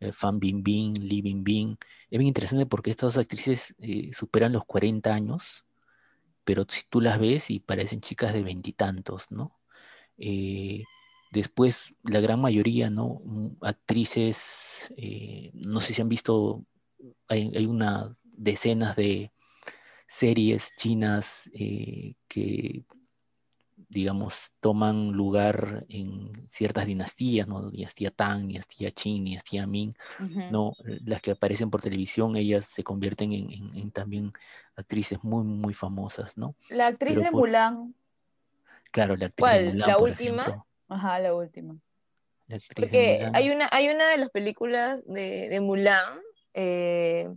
eh, 0.00 0.12
Fan 0.12 0.38
Bingbing, 0.40 0.94
Li 1.00 1.22
Bingbing. 1.22 1.78
Es 2.10 2.18
bien 2.18 2.28
interesante 2.28 2.66
porque 2.66 2.90
estas 2.90 3.14
dos 3.14 3.22
actrices 3.22 3.74
eh, 3.78 4.10
superan 4.12 4.52
los 4.52 4.64
40 4.64 5.14
años, 5.14 5.66
pero 6.44 6.66
si 6.68 6.82
tú 6.88 7.00
las 7.00 7.18
ves 7.20 7.50
y 7.50 7.60
parecen 7.60 8.00
chicas 8.00 8.32
de 8.34 8.42
veintitantos, 8.42 9.30
¿no? 9.30 9.50
Eh, 10.18 10.84
después, 11.32 11.94
la 12.04 12.20
gran 12.20 12.40
mayoría, 12.40 12.90
¿no? 12.90 13.16
Mm, 13.26 13.56
Actrices, 13.62 14.92
eh, 14.96 15.50
no 15.54 15.80
sé 15.80 15.94
si 15.94 16.02
han 16.02 16.08
visto, 16.08 16.64
hay, 17.28 17.52
hay 17.56 17.66
una 17.66 18.16
decenas 18.24 18.96
de 18.96 19.32
series 20.08 20.76
chinas 20.76 21.50
que, 22.28 22.84
digamos, 23.96 24.52
toman 24.60 25.12
lugar 25.12 25.86
en 25.88 26.32
ciertas 26.44 26.86
dinastías, 26.86 27.48
¿no? 27.48 27.70
Dinastía 27.70 28.10
Tang, 28.10 28.46
dinastía 28.48 28.90
Qin, 28.90 29.24
dinastía 29.24 29.66
Ming, 29.66 29.92
Ujú. 30.20 30.40
¿no? 30.50 30.74
Las 31.06 31.22
que 31.22 31.32
aparecen 31.32 31.70
por 31.70 31.82
televisión, 31.82 32.36
ellas 32.36 32.66
se 32.66 32.84
convierten 32.84 33.32
en, 33.32 33.50
en- 33.52 33.76
en 33.76 33.90
también 33.90 34.32
actrices 34.76 35.18
muy, 35.24 35.44
muy 35.44 35.74
famosas, 35.74 36.36
¿no? 36.36 36.54
La 36.68 36.86
actriz 36.88 37.14
Pero 37.14 37.22
de 37.24 37.30
por- 37.30 37.40
Mulan, 37.40 37.94
Claro, 38.92 39.16
la 39.16 39.26
actriz 39.26 39.50
de 39.50 39.60
¿Cuál? 39.60 39.64
Mulan, 39.72 39.88
¿La 39.88 39.98
última? 39.98 40.42
ejemplo, 40.42 40.66
ajá, 40.88 41.18
la 41.20 41.34
última. 41.34 41.76
la 42.48 42.56
de 42.58 42.62
Porque 42.74 43.18
Mulan. 43.18 43.34
hay 43.34 43.50
una, 43.50 43.68
hay 43.72 43.88
una 43.88 44.08
de 44.10 44.18
las 44.18 44.30
películas 44.30 45.06
de, 45.06 45.48
de 45.48 45.60
Mulan, 45.60 46.20
eh, 46.54 47.28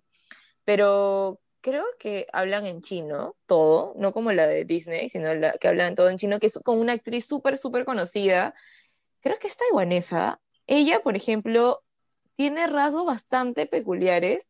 pero 0.66 1.40
creo 1.62 1.86
que 2.00 2.28
hablan 2.34 2.66
en 2.66 2.82
chino, 2.82 3.36
todo, 3.46 3.94
no 3.98 4.14
como 4.14 4.32
la 4.32 4.48
de 4.48 4.66
Disney, 4.66 5.10
sino 5.10 5.34
la 5.36 5.54
que 5.54 5.68
hablan 5.68 5.96
todo 5.96 6.10
en 6.10 6.18
chino, 6.18 6.40
que 6.40 6.48
es 6.48 6.60
con 6.64 6.80
una 6.80 6.94
actriz 6.94 7.26
súper, 7.26 7.58
súper 7.58 7.86
conocida. 7.86 8.54
Creo 9.22 9.38
que 9.38 9.48
es 9.48 9.58
taiwanesa. 9.58 10.40
Ella, 10.68 11.00
por 11.02 11.16
ejemplo, 11.16 11.84
tiene 12.36 12.68
rasgos 12.68 13.06
bastante 13.06 13.66
peculiares, 13.66 14.46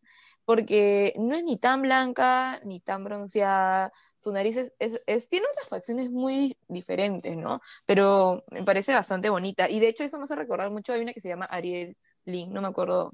porque 0.46 1.14
no 1.16 1.36
es 1.36 1.44
ni 1.44 1.58
tan 1.58 1.84
blanca 1.84 2.60
ni 2.64 2.80
tan 2.80 3.04
bronceada, 3.04 3.92
su 4.18 4.32
nariz 4.32 4.58
es, 4.58 5.30
tiene 5.30 5.46
otras 5.52 5.70
facciones 5.70 6.10
muy 6.10 6.58
diferentes, 6.68 7.38
¿no? 7.38 7.62
Pero 7.86 8.44
me 8.50 8.64
parece 8.64 8.94
bastante 8.94 9.30
bonita, 9.30 9.70
y 9.70 9.80
de 9.80 9.90
hecho 9.90 10.04
eso 10.04 10.18
me 10.18 10.24
hace 10.24 10.36
recordar 10.36 10.72
mucho, 10.72 10.92
hay 10.92 11.02
una 11.02 11.14
que 11.14 11.22
se 11.22 11.30
llama 11.30 11.46
Ariel 11.46 11.96
Lin, 12.26 12.52
no 12.52 12.62
me 12.62 12.68
acuerdo 12.68 13.12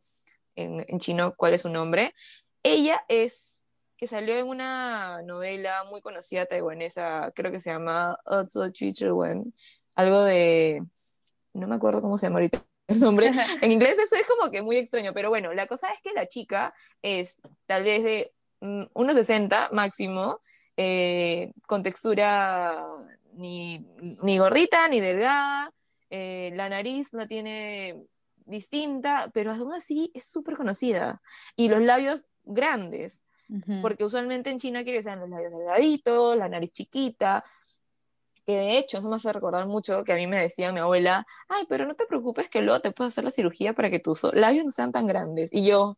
en, 0.56 0.86
en 0.88 0.98
chino 1.00 1.34
cuál 1.36 1.54
es 1.54 1.64
su 1.64 1.70
nombre, 1.70 2.14
ella 2.64 3.04
es 3.10 3.45
que 3.98 4.08
salió 4.08 4.38
en 4.38 4.48
una 4.48 5.22
novela 5.24 5.84
muy 5.86 6.02
conocida 6.02 6.46
taiwanesa, 6.46 7.32
creo 7.36 7.52
que 7.52 7.60
se 7.60 7.72
llama 7.72 8.18
algo 9.96 10.24
de, 10.24 10.82
no 11.54 11.68
me 11.68 11.76
acuerdo 11.76 12.02
cómo 12.02 12.18
se 12.18 12.28
llama 12.28 12.38
ahorita 12.38 12.66
el 12.88 13.00
nombre, 13.00 13.32
en 13.62 13.72
inglés 13.72 13.98
eso 13.98 14.16
es 14.16 14.28
como 14.28 14.52
que 14.52 14.62
muy 14.62 14.78
extraño, 14.78 15.14
pero 15.14 15.30
bueno, 15.30 15.54
la 15.54 15.68
cosa 15.68 15.92
es 15.92 16.02
que 16.02 16.14
la 16.14 16.28
chica 16.28 16.74
es 17.02 17.42
tal 17.66 17.84
vez 17.84 18.04
de 18.04 18.34
1,60 18.62 19.70
mm, 19.72 19.76
máximo, 19.76 20.40
eh, 20.78 21.52
con 21.68 21.84
textura 21.84 22.86
ni, 23.34 23.80
ni, 24.24 24.38
gordita 24.38 24.88
ni 24.88 25.00
delgada, 25.00 25.72
eh, 26.10 26.52
la 26.54 26.70
nariz 26.70 27.14
la 27.14 27.28
tiene 27.28 28.04
distinta, 28.46 29.32
pero 29.34 29.52
aún 29.52 29.74
así 29.74 30.12
es 30.14 30.26
súper 30.26 30.56
conocida, 30.56 31.22
y 31.56 31.70
los 31.70 31.82
labios 31.82 32.30
grandes, 32.44 33.25
porque 33.82 34.04
usualmente 34.04 34.50
en 34.50 34.60
China 34.60 34.84
quiere 34.84 35.00
que 35.00 35.04
sean 35.04 35.20
los 35.20 35.30
labios 35.30 35.54
delgaditos, 35.54 36.36
la 36.38 36.50
nariz 36.50 36.72
chiquita, 36.72 37.44
que 38.46 38.58
de 38.58 38.78
hecho 38.78 39.00
eso 39.00 39.10
me 39.10 39.16
hace 39.16 39.34
recordar 39.34 39.66
mucho 39.68 40.04
que 40.04 40.14
a 40.14 40.16
mí 40.16 40.28
me 40.28 40.40
decía 40.40 40.72
mi 40.72 40.80
abuela, 40.80 41.26
ay, 41.50 41.64
pero 41.68 41.86
no 41.86 41.96
te 41.96 42.06
preocupes 42.06 42.50
que 42.50 42.62
luego 42.62 42.80
te 42.80 42.92
puedo 42.92 43.08
hacer 43.08 43.24
la 43.24 43.32
cirugía 43.32 43.74
para 43.74 43.90
que 43.90 44.00
tus 44.00 44.24
labios 44.34 44.66
no 44.66 44.72
sean 44.72 44.92
tan 44.92 45.08
grandes. 45.08 45.52
Y 45.52 45.66
yo, 45.66 45.98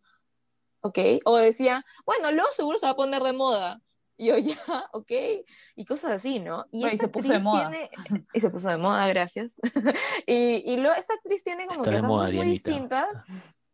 ok, 0.81 0.99
o 1.25 1.38
decía, 1.38 1.83
bueno, 2.05 2.31
luego 2.31 2.49
seguro 2.51 2.77
se 2.77 2.86
va 2.86 2.93
a 2.93 2.95
poner 2.95 3.21
de 3.21 3.33
moda. 3.33 3.81
Y 4.15 4.27
yo, 4.27 4.38
ya, 4.38 4.89
ok, 4.93 5.12
y 5.75 5.86
cosas 5.86 6.12
así, 6.12 6.39
¿no? 6.39 6.65
Y, 6.71 6.89
se 6.97 7.07
puso 7.07 7.33
de 7.33 7.39
moda. 7.39 7.69
Tiene... 7.69 7.89
Y 8.33 8.39
se 8.39 8.49
puso 8.49 8.69
de 8.69 8.77
moda, 8.77 9.07
gracias. 9.07 9.55
y, 10.25 10.63
y 10.65 10.77
luego 10.77 10.95
esta 10.95 11.13
actriz 11.15 11.43
tiene 11.43 11.67
como 11.67 11.83
que 11.83 12.01
cosas 12.01 12.33
muy 12.33 12.47
distintas. 12.47 13.07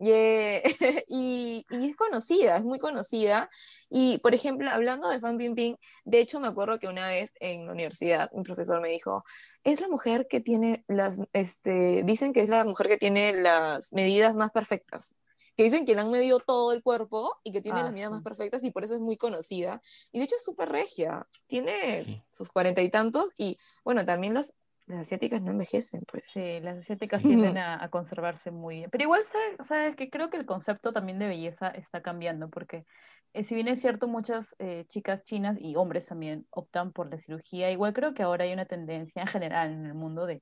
Y, 1.07 1.65
y, 1.69 1.89
es 1.89 1.95
conocida, 1.95 2.57
es 2.57 2.63
muy 2.63 2.79
conocida. 2.79 3.49
Y, 3.89 4.17
por 4.19 4.33
ejemplo, 4.33 4.69
hablando 4.69 5.09
de 5.09 5.19
Fan 5.19 5.37
Ping 5.37 5.75
de 6.05 6.19
hecho 6.19 6.39
me 6.39 6.47
acuerdo 6.47 6.79
que 6.79 6.87
una 6.87 7.07
vez 7.07 7.31
en 7.39 7.65
la 7.65 7.71
universidad 7.71 8.29
un 8.31 8.43
profesor 8.43 8.81
me 8.81 8.89
dijo, 8.89 9.23
es 9.63 9.81
la 9.81 9.87
mujer 9.87 10.27
que 10.27 10.39
tiene 10.39 10.83
las, 10.87 11.19
este, 11.33 12.03
dicen 12.03 12.33
que 12.33 12.41
es 12.41 12.49
la 12.49 12.63
mujer 12.63 12.87
que 12.87 12.97
tiene 12.97 13.33
las 13.33 13.91
medidas 13.93 14.35
más 14.35 14.51
perfectas. 14.51 15.15
Que 15.55 15.63
dicen 15.63 15.85
que 15.85 15.93
le 15.93 16.01
han 16.01 16.09
medido 16.09 16.39
todo 16.39 16.73
el 16.73 16.81
cuerpo 16.81 17.31
y 17.43 17.51
que 17.51 17.61
tiene 17.61 17.79
las 17.79 17.89
ah, 17.89 17.91
medidas 17.91 18.11
más 18.11 18.23
perfectas 18.23 18.63
y 18.63 18.71
por 18.71 18.83
eso 18.83 18.95
es 18.95 19.01
muy 19.01 19.17
conocida. 19.17 19.81
Y 20.11 20.17
de 20.17 20.25
hecho 20.25 20.35
es 20.35 20.43
súper 20.43 20.69
regia. 20.69 21.27
Tiene 21.45 22.25
sus 22.31 22.49
cuarenta 22.49 22.81
y 22.81 22.89
tantos 22.89 23.29
y 23.37 23.57
bueno, 23.83 24.03
también 24.03 24.33
los 24.33 24.55
las 24.85 24.99
asiáticas 25.01 25.41
no 25.41 25.51
envejecen, 25.51 26.01
pues. 26.05 26.27
Sí, 26.27 26.59
las 26.59 26.77
asiáticas 26.77 27.21
tienden 27.23 27.57
a, 27.57 27.89
conservarse 27.89 28.51
muy 28.51 28.77
bien. 28.77 28.89
Pero 28.89 29.03
igual, 29.03 29.21
¿sabes? 29.61 29.95
que 29.95 30.09
creo 30.09 30.29
que 30.29 30.37
el 30.37 30.45
concepto 30.45 30.91
también 30.91 31.19
de 31.19 31.27
belleza 31.27 31.69
está 31.69 32.01
cambiando, 32.01 32.49
porque 32.49 32.85
eh, 33.33 33.43
si 33.43 33.55
bien 33.55 33.67
es 33.67 33.81
cierto, 33.81 34.07
muchas 34.07 34.55
eh, 34.59 34.85
chicas 34.89 35.23
chinas 35.23 35.57
y 35.59 35.75
hombres 35.75 36.07
también 36.07 36.45
optan 36.49 36.91
por 36.91 37.09
la 37.09 37.17
cirugía, 37.17 37.71
igual 37.71 37.93
creo 37.93 38.13
que 38.13 38.23
ahora 38.23 38.43
hay 38.43 38.53
una 38.53 38.65
tendencia 38.65 39.21
en 39.21 39.27
general 39.27 39.71
en 39.71 39.85
el 39.85 39.93
mundo 39.93 40.25
de, 40.25 40.41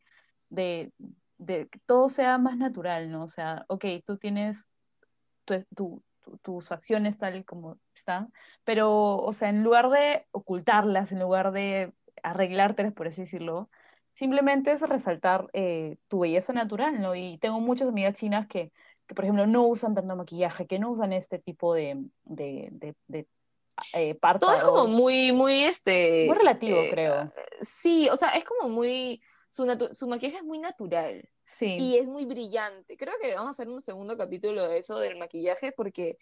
de, 0.50 0.92
de 1.38 1.68
que 1.70 1.80
todo 1.86 2.10
sea 2.10 2.38
más 2.38 2.58
natural, 2.58 3.12
¿no? 3.12 3.24
O 3.24 3.28
sea, 3.28 3.66
ok, 3.68 3.86
tú 4.06 4.18
tienes 4.18 4.72
tu, 5.76 6.04
tus 6.42 6.72
acciones 6.72 7.18
tal 7.18 7.46
como 7.46 7.80
están, 7.96 8.32
pero, 8.64 9.18
o 9.18 9.34
sea, 9.34 9.50
en 9.50 9.64
lugar 9.64 9.90
de 9.90 10.28
ocultarlas, 10.32 11.12
en 11.12 11.20
lugar 11.20 11.52
de 11.52 11.94
arreglártelas, 12.24 12.94
por 12.94 13.08
así 13.08 13.22
decirlo, 13.22 13.70
simplemente 14.14 14.72
es 14.72 14.82
resaltar 14.82 15.48
eh, 15.54 15.98
tu 16.08 16.20
belleza 16.20 16.54
natural, 16.54 17.00
¿no? 17.00 17.16
Y 17.16 17.38
tengo 17.38 17.60
muchas 17.60 17.88
amigas 17.88 18.14
chinas 18.14 18.48
que, 18.48 18.72
que, 19.08 19.16
por 19.16 19.26
ejemplo, 19.26 19.48
no 19.48 19.66
usan 19.66 19.96
tanto 19.96 20.16
maquillaje, 20.16 20.68
que 20.68 20.80
no 20.80 20.92
usan 20.92 21.14
este 21.14 21.40
tipo 21.40 21.74
de, 21.74 22.04
de, 22.24 22.70
de, 22.72 22.96
de 23.08 23.28
eh, 23.94 24.18
Todo 24.40 24.54
es 24.54 24.64
como 24.64 24.88
muy, 24.88 25.32
muy, 25.32 25.64
este... 25.64 26.26
Muy 26.28 26.38
relativo, 26.38 26.78
eh, 26.78 26.90
creo. 26.90 27.34
Sí, 27.62 28.10
o 28.12 28.18
sea, 28.18 28.30
es 28.30 28.44
como 28.44 28.70
muy... 28.70 29.22
Su, 29.50 29.66
su, 29.94 30.08
maquillaje 30.08 30.38
es 30.38 30.44
muy 30.44 30.60
natural. 30.60 31.28
Sí. 31.44 31.78
Y 31.78 31.98
es 31.98 32.08
muy 32.08 32.24
brillante. 32.24 32.96
Creo 32.96 33.14
que 33.22 33.36
vamos 33.36 33.50
a 33.50 33.52
hacer 33.52 33.68
un 33.68 33.82
segundo 33.82 34.18
capítulo 34.18 34.68
de 34.68 34.78
eso, 34.78 34.98
del 34.98 35.18
maquillaje, 35.18 35.74
porque 35.74 36.18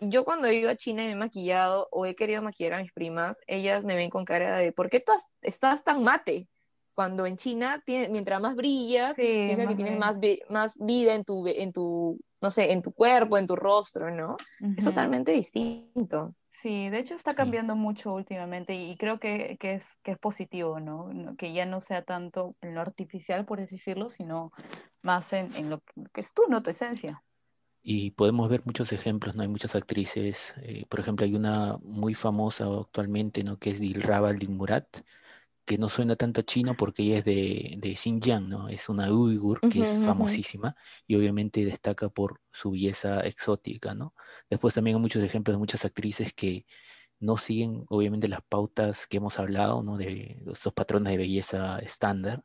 yo 0.00 0.24
cuando 0.24 0.48
he 0.48 0.54
ido 0.54 0.70
a 0.70 0.76
China 0.76 1.04
y 1.04 1.08
me 1.08 1.12
he 1.12 1.16
maquillado 1.16 1.88
o 1.90 2.06
he 2.06 2.14
querido 2.14 2.40
maquillar 2.40 2.74
a 2.74 2.82
mis 2.82 2.92
primas, 2.92 3.38
ellas 3.46 3.84
me 3.84 3.96
ven 3.96 4.08
con 4.08 4.24
cara 4.24 4.56
de, 4.56 4.72
¿por 4.72 4.88
qué 4.88 5.00
tú 5.00 5.12
estás 5.42 5.84
tan 5.84 6.02
mate? 6.02 6.48
Cuando 6.94 7.26
en 7.26 7.36
China, 7.36 7.82
tiene, 7.84 8.08
mientras 8.08 8.40
más 8.40 8.56
brillas, 8.56 9.14
significa 9.16 9.66
que 9.68 9.74
tienes 9.74 9.98
más, 9.98 10.18
más 10.48 10.74
vida 10.78 11.14
en 11.14 11.24
tu, 11.24 11.46
en 11.46 11.72
tu, 11.72 12.18
no 12.40 12.50
sé, 12.50 12.72
en 12.72 12.82
tu 12.82 12.92
cuerpo, 12.92 13.38
en 13.38 13.46
tu 13.46 13.56
rostro, 13.56 14.10
¿no? 14.10 14.36
Es 14.76 14.84
totalmente 14.84 15.32
distinto. 15.32 16.34
Sí, 16.50 16.90
de 16.90 16.98
hecho 16.98 17.14
está 17.14 17.34
cambiando 17.34 17.74
mucho 17.74 18.12
últimamente 18.12 18.74
y 18.74 18.96
creo 18.98 19.18
que, 19.18 19.56
que, 19.58 19.74
es, 19.74 19.96
que 20.02 20.12
es 20.12 20.18
positivo, 20.18 20.78
¿no? 20.78 21.10
Que 21.38 21.54
ya 21.54 21.64
no 21.64 21.80
sea 21.80 22.02
tanto 22.02 22.54
en 22.60 22.74
lo 22.74 22.82
artificial, 22.82 23.46
por 23.46 23.60
así 23.60 23.76
decirlo, 23.76 24.10
sino 24.10 24.52
más 25.00 25.32
en, 25.32 25.54
en 25.56 25.70
lo 25.70 25.82
que 26.12 26.20
es 26.20 26.34
tú, 26.34 26.42
¿no? 26.50 26.62
Tu 26.62 26.70
esencia. 26.70 27.22
Y 27.82 28.10
podemos 28.10 28.50
ver 28.50 28.60
muchos 28.66 28.92
ejemplos, 28.92 29.36
¿no? 29.36 29.42
Hay 29.42 29.48
muchas 29.48 29.74
actrices, 29.74 30.54
eh, 30.60 30.84
por 30.90 31.00
ejemplo, 31.00 31.24
hay 31.24 31.34
una 31.34 31.78
muy 31.82 32.12
famosa 32.12 32.66
actualmente, 32.66 33.42
¿no? 33.42 33.58
Que 33.58 33.70
es 33.70 33.80
Dilraba 33.80 34.34
Murat 34.48 34.98
que 35.70 35.78
no 35.78 35.88
suena 35.88 36.16
tanto 36.16 36.42
chino 36.42 36.74
porque 36.76 37.04
ella 37.04 37.18
es 37.18 37.24
de, 37.24 37.76
de 37.78 37.94
Xinjiang, 37.94 38.48
¿no? 38.48 38.68
Es 38.68 38.88
una 38.88 39.08
uigur 39.08 39.60
que 39.60 39.84
es 39.84 40.04
famosísima 40.04 40.74
y 41.06 41.14
obviamente 41.14 41.64
destaca 41.64 42.08
por 42.08 42.40
su 42.50 42.72
belleza 42.72 43.20
exótica, 43.20 43.94
¿no? 43.94 44.12
Después 44.50 44.74
también 44.74 44.96
hay 44.96 45.00
muchos 45.00 45.22
ejemplos 45.22 45.54
de 45.54 45.58
muchas 45.60 45.84
actrices 45.84 46.34
que 46.34 46.66
no 47.20 47.36
siguen 47.36 47.84
obviamente 47.88 48.26
las 48.26 48.42
pautas 48.42 49.06
que 49.06 49.18
hemos 49.18 49.38
hablado, 49.38 49.84
¿no? 49.84 49.96
De 49.96 50.42
esos 50.50 50.72
patrones 50.72 51.12
de 51.12 51.18
belleza 51.18 51.78
estándar, 51.78 52.44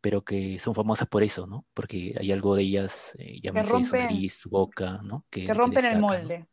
pero 0.00 0.24
que 0.24 0.58
son 0.58 0.74
famosas 0.74 1.06
por 1.06 1.22
eso, 1.22 1.46
¿no? 1.46 1.66
Porque 1.74 2.16
hay 2.18 2.32
algo 2.32 2.56
de 2.56 2.62
ellas, 2.62 3.14
eh, 3.18 3.40
llámese 3.42 3.84
su 3.84 3.94
nariz, 3.94 4.38
su 4.38 4.48
boca, 4.48 5.02
¿no? 5.02 5.26
Que, 5.28 5.52
rompen 5.52 5.84
el 5.84 6.00
molde. 6.00 6.48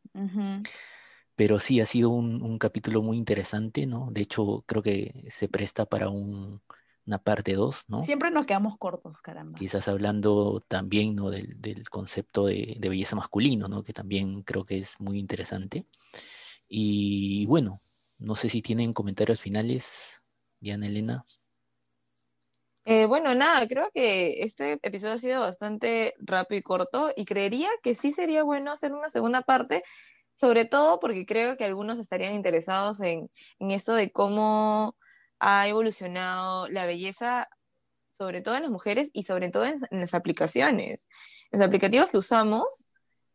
Pero 1.41 1.57
sí, 1.57 1.81
ha 1.81 1.87
sido 1.87 2.11
un, 2.11 2.59
capítulo 2.59 3.01
muy 3.01 3.17
interesante, 3.17 3.87
¿no? 3.87 4.11
De 4.11 4.21
hecho, 4.21 4.63
creo 4.67 4.83
que 4.83 5.25
se 5.31 5.47
presta 5.47 5.87
para 5.87 6.07
una 6.07 7.17
parte 7.23 7.55
2, 7.55 7.85
¿no? 7.87 8.03
Siempre 8.03 8.29
nos 8.29 8.45
quedamos 8.45 8.77
cortos, 8.77 9.23
caramba. 9.23 9.57
Quizás 9.57 9.87
hablando 9.87 10.63
también, 10.67 11.15
¿no? 11.15 11.31
Del, 11.31 11.57
concepto 11.89 12.45
de, 12.45 12.77
belleza 12.79 13.15
masculino, 13.15 13.67
¿no? 13.67 13.83
Que 13.83 13.91
también 13.91 14.43
creo 14.43 14.65
que 14.65 14.77
es 14.77 15.01
muy 15.01 15.17
interesante. 15.17 15.87
Y 16.69 17.47
bueno, 17.47 17.81
no 18.19 18.35
sé 18.35 18.47
si 18.47 18.61
tienen 18.61 18.93
comentarios 18.93 19.41
finales, 19.41 20.21
Diana 20.59 20.85
Elena. 20.85 21.23
Eh, 22.85 23.07
bueno, 23.07 23.33
nada, 23.33 23.67
creo 23.67 23.89
que 23.91 24.43
este 24.43 24.73
episodio 24.83 25.13
ha 25.13 25.17
sido 25.17 25.39
bastante 25.39 26.13
rápido 26.19 26.59
y 26.59 26.61
corto 26.61 27.09
y 27.15 27.25
creería 27.25 27.69
que 27.81 27.95
sí 27.95 28.11
sería 28.11 28.43
bueno 28.43 28.71
hacer 28.71 28.93
una 28.93 29.09
segunda 29.09 29.41
parte 29.41 29.81
sobre 30.41 30.65
todo 30.65 30.99
porque 30.99 31.27
creo 31.27 31.55
que 31.55 31.65
algunos 31.65 31.99
estarían 31.99 32.33
interesados 32.33 32.99
en, 33.01 33.29
en 33.59 33.69
esto 33.69 33.93
de 33.93 34.11
cómo 34.11 34.95
ha 35.39 35.67
evolucionado 35.67 36.67
la 36.67 36.87
belleza, 36.87 37.47
sobre 38.17 38.41
todo 38.41 38.55
en 38.55 38.63
las 38.63 38.71
mujeres 38.71 39.11
y 39.13 39.21
sobre 39.21 39.49
todo 39.51 39.65
en, 39.65 39.79
las 39.91 40.15
aplicaciones. 40.15 41.07
Los 41.51 41.61
aplicativos 41.61 42.09
que 42.09 42.17
usamos, 42.17 42.65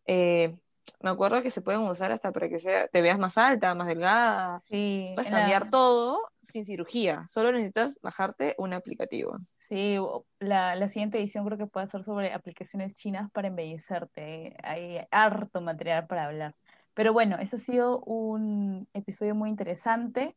eh, 0.07 0.57
me 1.01 1.11
acuerdo 1.11 1.45
que 1.45 1.53
se 1.53 1.61
pueden 1.61 1.83
usar 1.83 2.11
hasta 2.11 2.33
para 2.33 2.49
que 2.49 2.59
sea, 2.59 2.89
te 2.89 3.03
veas 3.03 3.21
más 3.21 3.39
alta, 3.39 3.77
más 3.77 3.87
delgada. 3.87 4.61
Sí, 4.69 5.13
Puedes 5.15 5.31
cambiar 5.31 5.71
todo 5.71 6.19
sin 6.43 6.65
cirugía, 6.65 7.25
solo 7.29 7.53
necesitas 7.53 7.97
bajarte 8.03 8.57
un 8.59 8.73
aplicativo. 8.73 9.37
Sí, 9.61 9.97
la, 10.41 10.75
la, 10.75 10.89
siguiente 10.89 11.19
edición 11.19 11.45
creo 11.45 11.59
que 11.59 11.67
puede 11.69 11.87
ser 11.87 12.03
sobre 12.03 12.33
aplicaciones 12.33 12.97
chinas 12.97 13.31
para 13.31 13.47
embellecerte. 13.47 14.57
Hay 14.65 15.07
harto 15.13 15.61
material 15.61 16.09
para 16.09 16.25
hablar. 16.25 16.57
Pero 16.97 17.13
bueno, 17.13 17.37
ese 17.39 17.57
ha 17.57 17.59
sido 17.59 18.01
un 18.01 18.89
episodio 18.95 19.35
muy 19.35 19.51
interesante. 19.51 20.35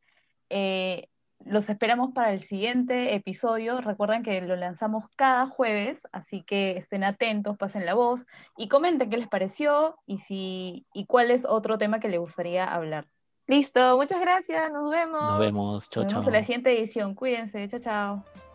Eh, 0.49 1.07
los 1.45 1.69
esperamos 1.69 2.11
para 2.13 2.33
el 2.33 2.43
siguiente 2.43 3.15
episodio. 3.15 3.79
Recuerden 3.79 4.23
que 4.23 4.41
lo 4.41 4.57
lanzamos 4.57 5.05
cada 5.15 5.47
jueves, 5.47 6.05
así 6.11 6.43
que 6.43 6.71
estén 6.71 7.05
atentos, 7.05 7.57
pasen 7.57 7.85
la 7.85 7.93
voz 7.93 8.25
y 8.57 8.67
comenten 8.67 9.09
qué 9.09 9.15
les 9.15 9.29
pareció 9.29 9.95
y, 10.05 10.17
si, 10.17 10.85
y 10.93 11.05
cuál 11.05 11.31
es 11.31 11.45
otro 11.45 11.77
tema 11.77 12.01
que 12.01 12.09
les 12.09 12.19
gustaría 12.19 12.65
hablar. 12.65 13.07
Listo, 13.47 13.95
muchas 13.95 14.19
gracias, 14.19 14.69
nos 14.69 14.91
vemos. 14.91 15.21
Nos 15.21 15.39
vemos, 15.39 15.89
chao, 15.89 16.03
Nos 16.03 16.11
vemos 16.11 16.27
en 16.27 16.33
la 16.33 16.43
siguiente 16.43 16.77
edición. 16.77 17.15
Cuídense, 17.15 17.69
chao, 17.69 17.79
chao. 17.79 18.48